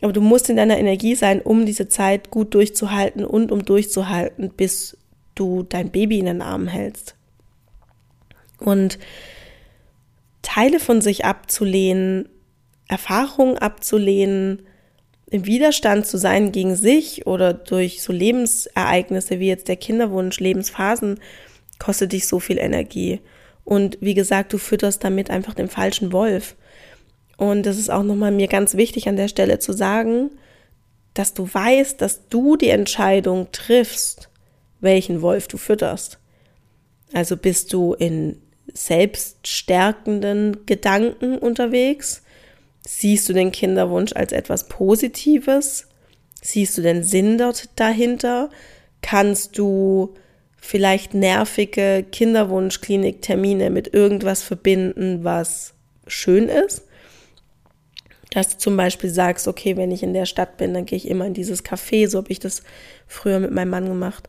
Aber 0.00 0.12
du 0.12 0.20
musst 0.20 0.48
in 0.48 0.56
deiner 0.56 0.78
Energie 0.78 1.14
sein, 1.14 1.40
um 1.40 1.66
diese 1.66 1.88
Zeit 1.88 2.30
gut 2.30 2.54
durchzuhalten 2.54 3.24
und 3.24 3.50
um 3.50 3.64
durchzuhalten, 3.64 4.50
bis 4.50 4.96
du 5.34 5.64
dein 5.64 5.90
Baby 5.90 6.18
in 6.18 6.26
den 6.26 6.42
Armen 6.42 6.68
hältst. 6.68 7.16
Und 8.58 8.98
Teile 10.42 10.80
von 10.80 11.00
sich 11.00 11.24
abzulehnen, 11.24 12.28
Erfahrungen 12.88 13.58
abzulehnen, 13.58 14.62
im 15.30 15.44
Widerstand 15.44 16.06
zu 16.06 16.16
sein 16.16 16.52
gegen 16.52 16.74
sich 16.74 17.26
oder 17.26 17.52
durch 17.52 18.02
so 18.02 18.12
Lebensereignisse 18.12 19.40
wie 19.40 19.48
jetzt 19.48 19.68
der 19.68 19.76
Kinderwunsch, 19.76 20.40
Lebensphasen, 20.40 21.20
kostet 21.78 22.12
dich 22.12 22.26
so 22.26 22.40
viel 22.40 22.58
Energie. 22.58 23.20
Und 23.64 23.98
wie 24.00 24.14
gesagt, 24.14 24.52
du 24.54 24.58
fütterst 24.58 25.04
damit 25.04 25.28
einfach 25.28 25.52
den 25.52 25.68
falschen 25.68 26.12
Wolf. 26.12 26.56
Und 27.38 27.64
das 27.64 27.78
ist 27.78 27.90
auch 27.90 28.02
nochmal 28.02 28.32
mir 28.32 28.48
ganz 28.48 28.74
wichtig 28.74 29.08
an 29.08 29.16
der 29.16 29.28
Stelle 29.28 29.58
zu 29.58 29.72
sagen, 29.72 30.30
dass 31.14 31.32
du 31.32 31.48
weißt, 31.50 31.98
dass 32.02 32.28
du 32.28 32.56
die 32.56 32.68
Entscheidung 32.68 33.50
triffst, 33.52 34.28
welchen 34.80 35.22
Wolf 35.22 35.48
du 35.48 35.56
fütterst. 35.56 36.18
Also 37.14 37.38
bist 37.38 37.72
du 37.72 37.94
in 37.94 38.42
selbststärkenden 38.74 40.66
Gedanken 40.66 41.38
unterwegs, 41.38 42.22
Siehst 42.90 43.28
du 43.28 43.34
den 43.34 43.52
Kinderwunsch 43.52 44.14
als 44.14 44.32
etwas 44.32 44.66
Positives? 44.66 45.88
Siehst 46.40 46.78
du 46.78 46.82
den 46.82 47.04
Sinn 47.04 47.36
dort 47.36 47.68
dahinter? 47.76 48.48
Kannst 49.02 49.58
du 49.58 50.14
vielleicht 50.56 51.12
nervige 51.12 52.02
Kinderwunschkliniktermine 52.10 53.68
mit 53.68 53.92
irgendwas 53.92 54.42
verbinden, 54.42 55.22
was 55.22 55.74
schön 56.06 56.48
ist? 56.48 56.87
Dass 58.32 58.48
du 58.48 58.58
zum 58.58 58.76
Beispiel 58.76 59.10
sagst, 59.10 59.48
okay, 59.48 59.76
wenn 59.76 59.90
ich 59.90 60.02
in 60.02 60.12
der 60.12 60.26
Stadt 60.26 60.58
bin, 60.58 60.74
dann 60.74 60.84
gehe 60.84 60.98
ich 60.98 61.08
immer 61.08 61.26
in 61.26 61.34
dieses 61.34 61.64
Café, 61.64 62.08
so 62.08 62.18
habe 62.18 62.30
ich 62.30 62.40
das 62.40 62.62
früher 63.06 63.40
mit 63.40 63.52
meinem 63.52 63.70
Mann 63.70 63.88
gemacht. 63.88 64.28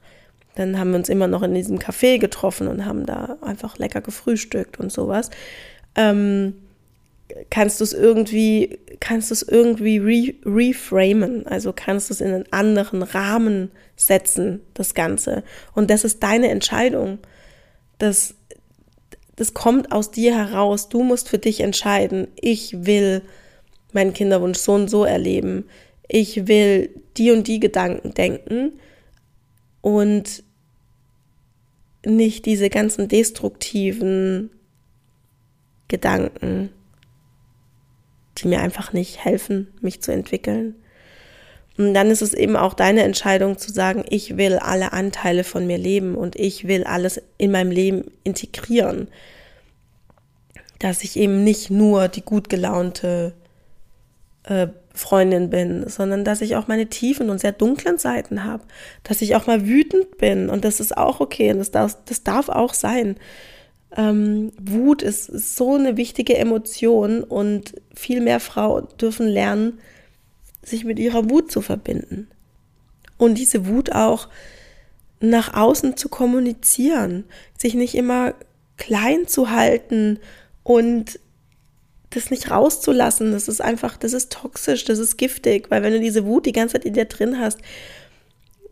Dann 0.56 0.80
haben 0.80 0.92
wir 0.92 0.98
uns 0.98 1.10
immer 1.10 1.28
noch 1.28 1.44
in 1.44 1.54
diesem 1.54 1.80
Café 1.80 2.18
getroffen 2.18 2.68
und 2.68 2.86
haben 2.86 3.06
da 3.06 3.38
einfach 3.42 3.78
lecker 3.78 4.02
gefrühstückt 4.02 4.80
und 4.80 4.92
sowas. 4.92 5.30
Ähm, 5.96 6.54
kannst 7.50 7.80
du 7.80 7.84
es 7.84 7.94
irgendwie, 7.94 8.80
kannst 9.00 9.30
du 9.30 9.34
es 9.34 9.44
irgendwie 9.44 9.98
re 9.98 10.34
reframen, 10.46 11.46
also 11.46 11.74
kannst 11.74 12.10
du 12.10 12.14
es 12.14 12.22
in 12.22 12.34
einen 12.34 12.52
anderen 12.52 13.04
Rahmen 13.04 13.72
setzen, 13.96 14.62
das 14.74 14.94
Ganze. 14.94 15.44
Und 15.74 15.90
das 15.90 16.04
ist 16.04 16.24
deine 16.24 16.50
Entscheidung. 16.50 17.20
Das, 17.98 18.36
das 19.36 19.54
kommt 19.54 19.92
aus 19.92 20.12
dir 20.12 20.36
heraus. 20.36 20.90
Du 20.90 21.04
musst 21.04 21.30
für 21.30 21.40
dich 21.40 21.62
entscheiden, 21.62 22.28
ich 22.36 22.86
will 22.86 23.22
meinen 23.91 24.13
Kinderwunsch 24.13 24.60
so 24.60 24.73
und 24.73 24.89
so 24.89 25.04
erleben. 25.04 25.65
Ich 26.08 26.47
will 26.47 26.89
die 27.17 27.32
und 27.32 27.47
die 27.47 27.60
Gedanken 27.60 28.13
denken 28.13 28.80
und 29.82 30.43
nicht 32.06 32.45
diese 32.45 32.69
ganzen 32.69 33.08
destruktiven 33.08 34.52
Gedanken 35.88 36.69
die 38.41 38.47
mir 38.47 38.62
einfach 38.62 38.93
nicht 38.93 39.23
helfen, 39.23 39.67
mich 39.82 40.02
zu 40.02 40.12
entwickeln. 40.12 40.75
Und 41.78 41.93
dann 41.93 42.12
ist 42.12 42.21
es 42.21 42.34
eben 42.34 42.56
auch 42.56 42.73
deine 42.73 43.04
Entscheidung 43.04 43.58
zu 43.58 43.71
sagen, 43.71 44.04
ich 44.10 44.38
will 44.38 44.58
alle 44.58 44.91
Anteile 44.91 45.43
von 45.43 45.65
mir 45.65 45.78
leben 45.78 46.15
und 46.15 46.36
ich 46.36 46.67
will 46.67 46.84
alles 46.84 47.21
in 47.38 47.52
meinem 47.52 47.71
Leben 47.71 48.12
integrieren. 48.23 49.08
Dass 50.80 51.04
ich 51.04 51.17
eben 51.17 51.43
nicht 51.43 51.69
nur 51.69 52.08
die 52.08 52.21
gut 52.21 52.49
gelaunte 52.49 53.34
äh, 54.50 54.68
Freundin 54.94 55.50
bin, 55.50 55.88
sondern 55.88 56.26
dass 56.26 56.42
ich 56.42 56.56
auch 56.56 56.68
meine 56.68 56.88
tiefen 56.88 57.30
und 57.30 57.40
sehr 57.40 57.54
dunklen 57.54 57.98
Seiten 57.98 58.44
habe. 58.44 58.64
Dass 59.04 59.22
ich 59.22 59.36
auch 59.36 59.48
mal 59.48 59.66
wütend 59.66 60.18
bin 60.18 60.50
und 60.50 60.66
das 60.66 60.80
ist 60.80 60.98
auch 60.98 61.22
okay 61.22 61.52
und 61.52 61.60
das 61.60 61.72
darf, 61.72 61.98
das 62.06 62.24
darf 62.24 62.50
auch 62.50 62.74
sein. 62.74 63.16
Ähm, 63.96 64.52
Wut 64.60 65.02
ist, 65.02 65.30
ist 65.30 65.56
so 65.56 65.76
eine 65.76 65.98
wichtige 65.98 66.38
Emotion 66.38 67.24
und 67.24 67.76
viel 67.96 68.22
mehr 68.22 68.40
Frauen 68.40 68.88
dürfen 69.00 69.28
lernen, 69.28 69.80
sich 70.64 70.84
mit 70.84 71.00
ihrer 71.00 71.30
Wut 71.30 71.52
zu 71.52 71.62
verbinden. 71.62 72.28
Und 73.18 73.38
diese 73.38 73.68
Wut 73.68 73.92
auch 73.92 74.30
nach 75.22 75.54
außen 75.54 75.98
zu 75.98 76.10
kommunizieren, 76.10 77.26
sich 77.58 77.74
nicht 77.74 77.96
immer 77.96 78.34
klein 78.78 79.28
zu 79.28 79.52
halten 79.52 80.20
und 80.64 81.20
das 82.10 82.32
nicht 82.32 82.50
rauszulassen. 82.50 83.32
Das 83.32 83.48
ist 83.48 83.62
einfach, 83.62 83.98
das 83.98 84.13
ist 84.13 84.32
toxisch, 84.32 84.86
das 84.86 85.00
ist 85.00 85.17
giftig, 85.17 85.69
weil 85.69 85.84
wenn 85.84 85.93
du 85.93 86.00
diese 86.00 86.26
Wut 86.26 86.45
die 86.45 86.52
ganze 86.52 86.74
Zeit 86.74 86.86
in 86.86 86.93
dir 86.93 87.06
drin 87.06 87.39
hast, 87.39 87.60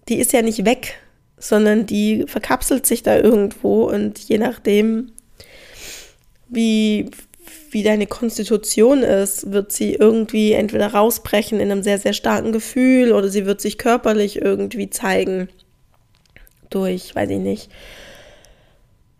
die 0.10 0.20
ist 0.20 0.34
ja 0.34 0.42
nicht 0.42 0.66
weg, 0.66 1.00
sondern 1.38 1.86
die 1.86 2.26
verkapselt 2.28 2.86
sich 2.86 3.04
da 3.04 3.18
irgendwo 3.18 3.84
und 3.84 4.20
je 4.20 4.38
nachdem, 4.38 5.12
wie, 6.50 7.12
wie 7.72 7.84
deine 7.84 8.08
Konstitution 8.08 9.04
ist, 9.04 9.52
wird 9.52 9.72
sie 9.72 9.94
irgendwie 9.94 10.54
entweder 10.54 10.88
rausbrechen 10.88 11.60
in 11.60 11.72
einem 11.72 11.84
sehr, 11.84 12.00
sehr 12.00 12.14
starken 12.14 12.52
Gefühl 12.52 13.12
oder 13.12 13.30
sie 13.30 13.46
wird 13.46 13.62
sich 13.62 13.78
körperlich 13.78 14.42
irgendwie 14.42 14.90
zeigen 14.90 15.50
durch, 16.70 17.16
weiß 17.16 17.30
ich 17.30 17.40
nicht, 17.40 17.70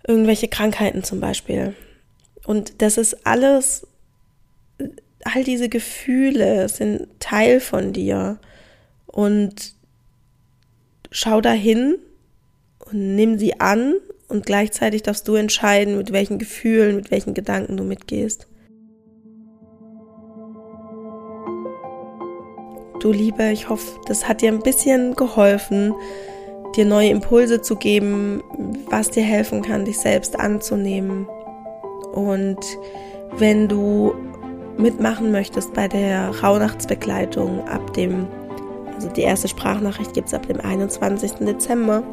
irgendwelche 0.08 0.48
Krankheiten 0.48 1.04
zum 1.04 1.20
Beispiel. 1.20 1.76
Und 2.46 2.82
das 2.82 2.98
ist 2.98 3.28
alles, 3.28 3.86
all 5.34 5.44
diese 5.44 5.70
Gefühle 5.70 6.70
sind 6.70 7.08
Teil 7.20 7.60
von 7.60 7.94
dir. 7.94 8.40
Und 9.06 9.74
schau 11.12 11.42
dahin 11.42 11.98
und 12.86 13.16
nimm 13.16 13.38
sie 13.38 13.60
an 13.60 13.96
und 14.28 14.46
gleichzeitig 14.46 15.04
darfst 15.04 15.28
du 15.28 15.36
entscheiden, 15.36 15.98
mit 15.98 16.12
welchen 16.12 16.38
Gefühlen, 16.38 16.96
mit 16.96 17.12
welchen 17.12 17.34
Gedanken 17.34 17.78
du 17.78 17.84
mitgehst. 17.84 18.48
Du 23.00 23.12
Liebe, 23.12 23.52
ich 23.52 23.70
hoffe, 23.70 24.00
das 24.08 24.28
hat 24.28 24.42
dir 24.42 24.52
ein 24.52 24.62
bisschen 24.62 25.16
geholfen, 25.16 25.94
dir 26.76 26.86
neue 26.86 27.10
Impulse 27.10 27.62
zu 27.62 27.76
geben, 27.76 28.44
was 28.90 29.12
dir 29.12 29.24
helfen 29.24 29.62
kann, 29.62 29.86
dich 29.86 30.00
selbst 30.00 30.38
anzunehmen. 30.40 31.28
Und 32.14 32.60
wenn 33.38 33.68
du 33.68 34.14
mitmachen 34.78 35.32
möchtest 35.32 35.74
bei 35.74 35.88
der 35.88 36.30
Rauhnachtsbegleitung 36.42 37.68
ab 37.68 37.94
dem, 37.94 38.28
also 38.96 39.10
die 39.10 39.22
erste 39.22 39.48
Sprachnachricht 39.48 40.14
gibt 40.14 40.28
es 40.28 40.34
ab 40.34 40.48
dem 40.48 40.60
21. 40.62 41.34
Dezember, 41.42 42.04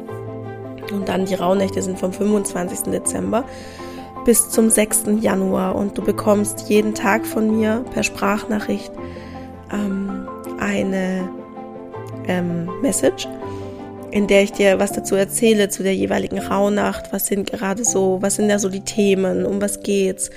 und 0.91 1.09
dann 1.09 1.25
die 1.25 1.35
Rauhnächte 1.35 1.81
sind 1.81 1.99
vom 1.99 2.13
25. 2.13 2.91
Dezember 2.91 3.45
bis 4.25 4.49
zum 4.49 4.69
6. 4.69 5.05
Januar. 5.21 5.75
Und 5.75 5.97
du 5.97 6.01
bekommst 6.01 6.69
jeden 6.69 6.93
Tag 6.93 7.25
von 7.25 7.55
mir 7.57 7.83
per 7.93 8.03
Sprachnachricht 8.03 8.91
ähm, 9.71 10.27
eine 10.59 11.29
ähm, 12.27 12.69
Message, 12.81 13.27
in 14.11 14.27
der 14.27 14.43
ich 14.43 14.51
dir 14.51 14.79
was 14.79 14.93
dazu 14.93 15.15
erzähle 15.15 15.69
zu 15.69 15.83
der 15.83 15.95
jeweiligen 15.95 16.39
Rauhnacht. 16.39 17.11
Was 17.11 17.27
sind 17.27 17.51
gerade 17.51 17.83
so, 17.83 18.17
was 18.21 18.35
sind 18.35 18.49
da 18.49 18.59
so 18.59 18.69
die 18.69 18.81
Themen, 18.81 19.45
um 19.45 19.61
was 19.61 19.81
geht's? 19.81 20.29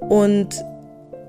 Und 0.00 0.64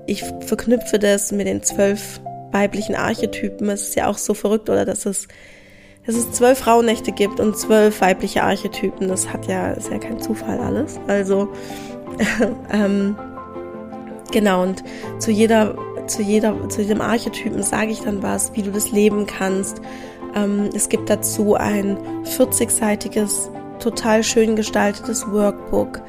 ich 0.06 0.24
verknüpfe 0.46 0.98
das 0.98 1.32
mit 1.32 1.46
den 1.46 1.62
zwölf 1.62 2.20
weiblichen 2.52 2.94
Archetypen. 2.94 3.68
Es 3.68 3.82
ist 3.82 3.96
ja 3.96 4.08
auch 4.08 4.18
so 4.18 4.34
verrückt, 4.34 4.70
oder 4.70 4.84
dass 4.84 5.06
es 5.06 5.28
dass 6.06 6.14
es 6.14 6.30
zwölf 6.30 6.60
Frauennächte 6.60 7.10
gibt 7.10 7.40
und 7.40 7.58
zwölf 7.58 8.00
weibliche 8.00 8.44
Archetypen. 8.44 9.08
Das 9.08 9.32
hat 9.32 9.48
ja, 9.48 9.72
ist 9.72 9.90
ja 9.90 9.98
kein 9.98 10.20
Zufall 10.20 10.60
alles. 10.60 11.00
Also, 11.08 11.48
ähm, 12.72 13.16
genau, 14.30 14.62
und 14.62 14.84
zu 15.18 15.32
jeder, 15.32 15.76
zu 16.06 16.22
jeder, 16.22 16.68
zu 16.68 16.82
jedem 16.82 17.00
Archetypen 17.00 17.62
sage 17.62 17.90
ich 17.90 18.02
dann 18.02 18.22
was, 18.22 18.54
wie 18.54 18.62
du 18.62 18.70
das 18.70 18.92
leben 18.92 19.26
kannst. 19.26 19.80
Ähm, 20.36 20.70
es 20.74 20.88
gibt 20.88 21.10
dazu 21.10 21.56
ein 21.56 21.98
40-seitiges, 22.24 23.50
total 23.80 24.22
schön 24.22 24.54
gestaltetes 24.54 25.26
Workbook 25.26 26.00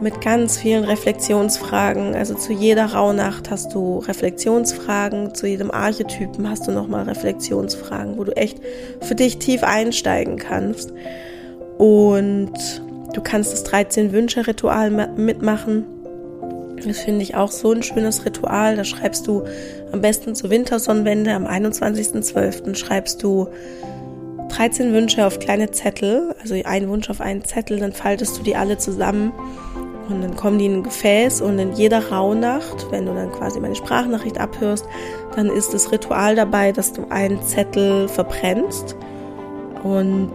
mit 0.00 0.20
ganz 0.20 0.58
vielen 0.58 0.84
Reflexionsfragen. 0.84 2.14
Also 2.14 2.34
zu 2.34 2.52
jeder 2.52 2.86
Rauhnacht 2.86 3.50
hast 3.50 3.74
du 3.74 3.98
Reflexionsfragen, 3.98 5.34
zu 5.34 5.46
jedem 5.46 5.70
Archetypen 5.70 6.48
hast 6.48 6.66
du 6.66 6.72
nochmal 6.72 7.04
Reflexionsfragen, 7.04 8.16
wo 8.18 8.24
du 8.24 8.36
echt 8.36 8.58
für 9.00 9.14
dich 9.14 9.38
tief 9.38 9.62
einsteigen 9.62 10.36
kannst. 10.36 10.92
Und 11.78 12.52
du 13.14 13.20
kannst 13.22 13.52
das 13.52 13.64
13-Wünsche-Ritual 13.66 14.90
mitmachen. 15.16 15.86
Das 16.86 16.98
finde 16.98 17.22
ich 17.22 17.34
auch 17.34 17.50
so 17.50 17.72
ein 17.72 17.82
schönes 17.82 18.24
Ritual. 18.24 18.76
Da 18.76 18.84
schreibst 18.84 19.26
du 19.26 19.44
am 19.92 20.00
besten 20.00 20.34
zur 20.34 20.50
Wintersonnenwende 20.50 21.32
am 21.32 21.46
21.12. 21.46 22.74
schreibst 22.74 23.22
du 23.22 23.48
13 24.50 24.92
Wünsche 24.92 25.26
auf 25.26 25.38
kleine 25.38 25.70
Zettel, 25.70 26.34
also 26.42 26.54
ein 26.64 26.88
Wunsch 26.88 27.08
auf 27.08 27.20
einen 27.20 27.44
Zettel, 27.44 27.78
dann 27.78 27.92
faltest 27.92 28.38
du 28.38 28.42
die 28.42 28.56
alle 28.56 28.78
zusammen 28.78 29.32
und 30.10 30.22
dann 30.22 30.36
kommen 30.36 30.58
die 30.58 30.66
in 30.66 30.76
ein 30.76 30.82
Gefäß 30.82 31.40
und 31.40 31.58
in 31.58 31.72
jeder 31.72 32.10
Rauhnacht, 32.10 32.90
wenn 32.90 33.06
du 33.06 33.14
dann 33.14 33.30
quasi 33.32 33.60
meine 33.60 33.74
Sprachnachricht 33.74 34.38
abhörst, 34.38 34.86
dann 35.36 35.46
ist 35.46 35.72
das 35.72 35.92
Ritual 35.92 36.34
dabei, 36.36 36.72
dass 36.72 36.92
du 36.92 37.06
einen 37.10 37.42
Zettel 37.42 38.08
verbrennst. 38.08 38.96
Und 39.82 40.34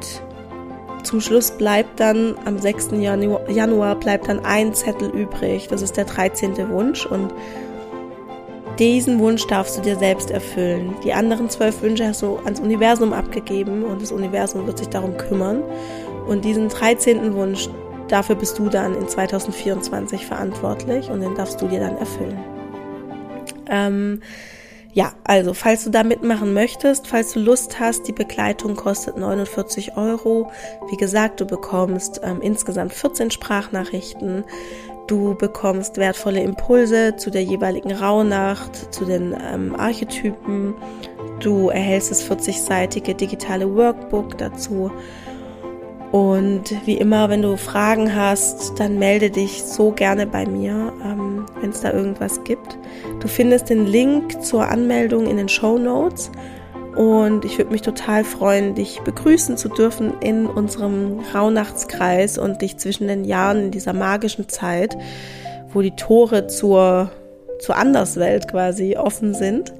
zum 1.03 1.21
Schluss 1.21 1.51
bleibt 1.51 1.99
dann 1.99 2.35
am 2.45 2.57
6. 2.57 2.89
Januar 2.93 3.95
bleibt 3.95 4.27
dann 4.27 4.43
ein 4.43 4.73
Zettel 4.73 5.09
übrig. 5.09 5.67
Das 5.67 5.81
ist 5.81 5.97
der 5.97 6.05
13. 6.05 6.69
Wunsch 6.69 7.05
und 7.05 7.31
diesen 8.79 9.19
Wunsch 9.19 9.47
darfst 9.47 9.77
du 9.77 9.81
dir 9.81 9.95
selbst 9.95 10.31
erfüllen. 10.31 10.95
Die 11.03 11.13
anderen 11.13 11.49
zwölf 11.49 11.81
Wünsche 11.81 12.07
hast 12.07 12.21
du 12.21 12.37
ans 12.43 12.59
Universum 12.59 13.13
abgegeben 13.13 13.83
und 13.83 14.01
das 14.01 14.11
Universum 14.11 14.67
wird 14.67 14.79
sich 14.79 14.89
darum 14.89 15.15
kümmern. 15.15 15.63
Und 16.27 16.43
diesen 16.43 16.69
13. 16.69 17.35
Wunsch, 17.35 17.69
Dafür 18.07 18.35
bist 18.35 18.59
du 18.59 18.69
dann 18.69 18.95
in 18.95 19.07
2024 19.07 20.25
verantwortlich 20.25 21.09
und 21.09 21.21
den 21.21 21.35
darfst 21.35 21.61
du 21.61 21.67
dir 21.67 21.79
dann 21.79 21.97
erfüllen. 21.97 22.37
Ähm, 23.67 24.21
ja, 24.93 25.11
also 25.25 25.53
falls 25.53 25.83
du 25.83 25.89
da 25.89 26.03
mitmachen 26.03 26.53
möchtest, 26.53 27.07
falls 27.07 27.33
du 27.33 27.39
Lust 27.39 27.81
hast, 27.81 28.07
die 28.07 28.13
Begleitung 28.13 28.77
kostet 28.77 29.17
49 29.17 29.97
Euro. 29.97 30.51
Wie 30.89 30.95
gesagt, 30.95 31.41
du 31.41 31.45
bekommst 31.45 32.21
ähm, 32.23 32.39
insgesamt 32.41 32.93
14 32.93 33.29
Sprachnachrichten. 33.29 34.45
Du 35.07 35.35
bekommst 35.35 35.97
wertvolle 35.97 36.41
Impulse 36.41 37.17
zu 37.17 37.29
der 37.29 37.43
jeweiligen 37.43 37.91
Rauhnacht, 37.91 38.93
zu 38.93 39.03
den 39.03 39.35
ähm, 39.51 39.75
Archetypen. 39.75 40.73
Du 41.41 41.67
erhältst 41.67 42.11
das 42.11 42.23
40-seitige 42.27 43.15
digitale 43.15 43.75
Workbook 43.75 44.37
dazu. 44.37 44.91
Und 46.11 46.75
wie 46.85 46.97
immer, 46.97 47.29
wenn 47.29 47.41
du 47.41 47.57
Fragen 47.57 48.15
hast, 48.15 48.79
dann 48.79 48.99
melde 48.99 49.29
dich 49.29 49.63
so 49.63 49.91
gerne 49.91 50.25
bei 50.27 50.45
mir, 50.45 50.93
ähm, 51.03 51.45
wenn 51.59 51.71
es 51.71 51.81
da 51.81 51.91
irgendwas 51.91 52.43
gibt. 52.43 52.77
Du 53.19 53.27
findest 53.27 53.69
den 53.69 53.85
Link 53.85 54.43
zur 54.43 54.67
Anmeldung 54.67 55.27
in 55.27 55.37
den 55.37 55.49
Show 55.49 55.77
Notes. 55.77 56.31
Und 56.95 57.43
ich 57.43 57.57
würde 57.57 57.71
mich 57.71 57.81
total 57.81 58.23
freuen, 58.23 58.73
dich 58.73 59.01
begrüßen 59.01 59.57
zu 59.57 59.67
dürfen 59.67 60.13
in 60.21 60.45
unserem 60.45 61.19
Rauhnachtskreis 61.33 62.37
und 62.37 62.61
dich 62.61 62.77
zwischen 62.77 63.07
den 63.07 63.25
Jahren 63.25 63.65
in 63.65 63.71
dieser 63.71 63.91
magischen 63.91 64.47
Zeit, 64.47 64.95
wo 65.73 65.81
die 65.81 65.95
Tore 65.97 66.47
zur, 66.47 67.11
zur 67.59 67.75
Anderswelt 67.75 68.47
quasi 68.47 68.95
offen 68.95 69.33
sind, 69.33 69.73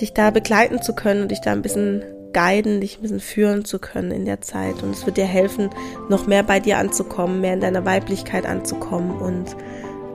dich 0.00 0.12
da 0.12 0.30
begleiten 0.30 0.82
zu 0.82 0.92
können 0.92 1.22
und 1.22 1.30
dich 1.30 1.40
da 1.40 1.52
ein 1.52 1.62
bisschen 1.62 2.02
guiden, 2.34 2.80
dich 2.80 2.98
ein 2.98 3.02
bisschen 3.02 3.20
führen 3.20 3.64
zu 3.64 3.78
können 3.78 4.10
in 4.10 4.26
der 4.26 4.42
Zeit. 4.42 4.82
Und 4.82 4.90
es 4.90 5.06
wird 5.06 5.16
dir 5.16 5.24
helfen, 5.24 5.70
noch 6.10 6.26
mehr 6.26 6.42
bei 6.42 6.60
dir 6.60 6.78
anzukommen, 6.78 7.40
mehr 7.40 7.54
in 7.54 7.60
deiner 7.60 7.86
Weiblichkeit 7.86 8.44
anzukommen 8.44 9.16
und 9.18 9.56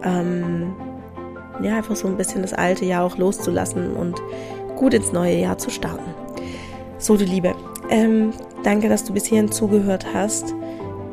ähm, 0.04 0.76
ja, 1.64 1.78
einfach 1.78 1.96
so 1.96 2.08
ein 2.08 2.18
bisschen 2.18 2.42
das 2.44 2.54
alte 2.54 2.86
Jahr 2.86 3.04
auch 3.04 3.18
loszulassen 3.18 3.96
und 3.96 4.22
gut 4.76 4.94
ins 4.94 5.12
neue 5.12 5.38
Jahr 5.38 5.58
zu 5.58 5.72
starten. 5.72 6.14
So, 7.00 7.18
du 7.18 7.26
Liebe, 7.26 7.56
ähm, 7.90 8.32
danke, 8.64 8.90
dass 8.90 9.04
du 9.04 9.14
bis 9.14 9.26
hierhin 9.26 9.52
zugehört 9.52 10.06
hast. 10.14 10.54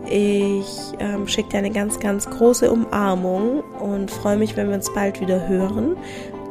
Ich 0.08 0.92
ähm, 1.00 1.26
schicke 1.26 1.48
dir 1.48 1.58
eine 1.58 1.70
ganz, 1.70 1.98
ganz 1.98 2.30
große 2.30 2.70
Umarmung 2.70 3.60
und 3.80 4.10
freue 4.10 4.36
mich, 4.36 4.56
wenn 4.56 4.68
wir 4.68 4.76
uns 4.76 4.92
bald 4.92 5.20
wieder 5.20 5.48
hören. 5.48 5.96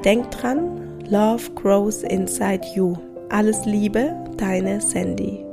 Denk 0.04 0.30
dran, 0.32 0.82
Love 1.10 1.52
grows 1.54 2.02
inside 2.02 2.66
you. 2.76 3.05
Alles 3.30 3.66
Liebe, 3.66 4.16
deine 4.38 4.82
Sandy. 4.82 5.45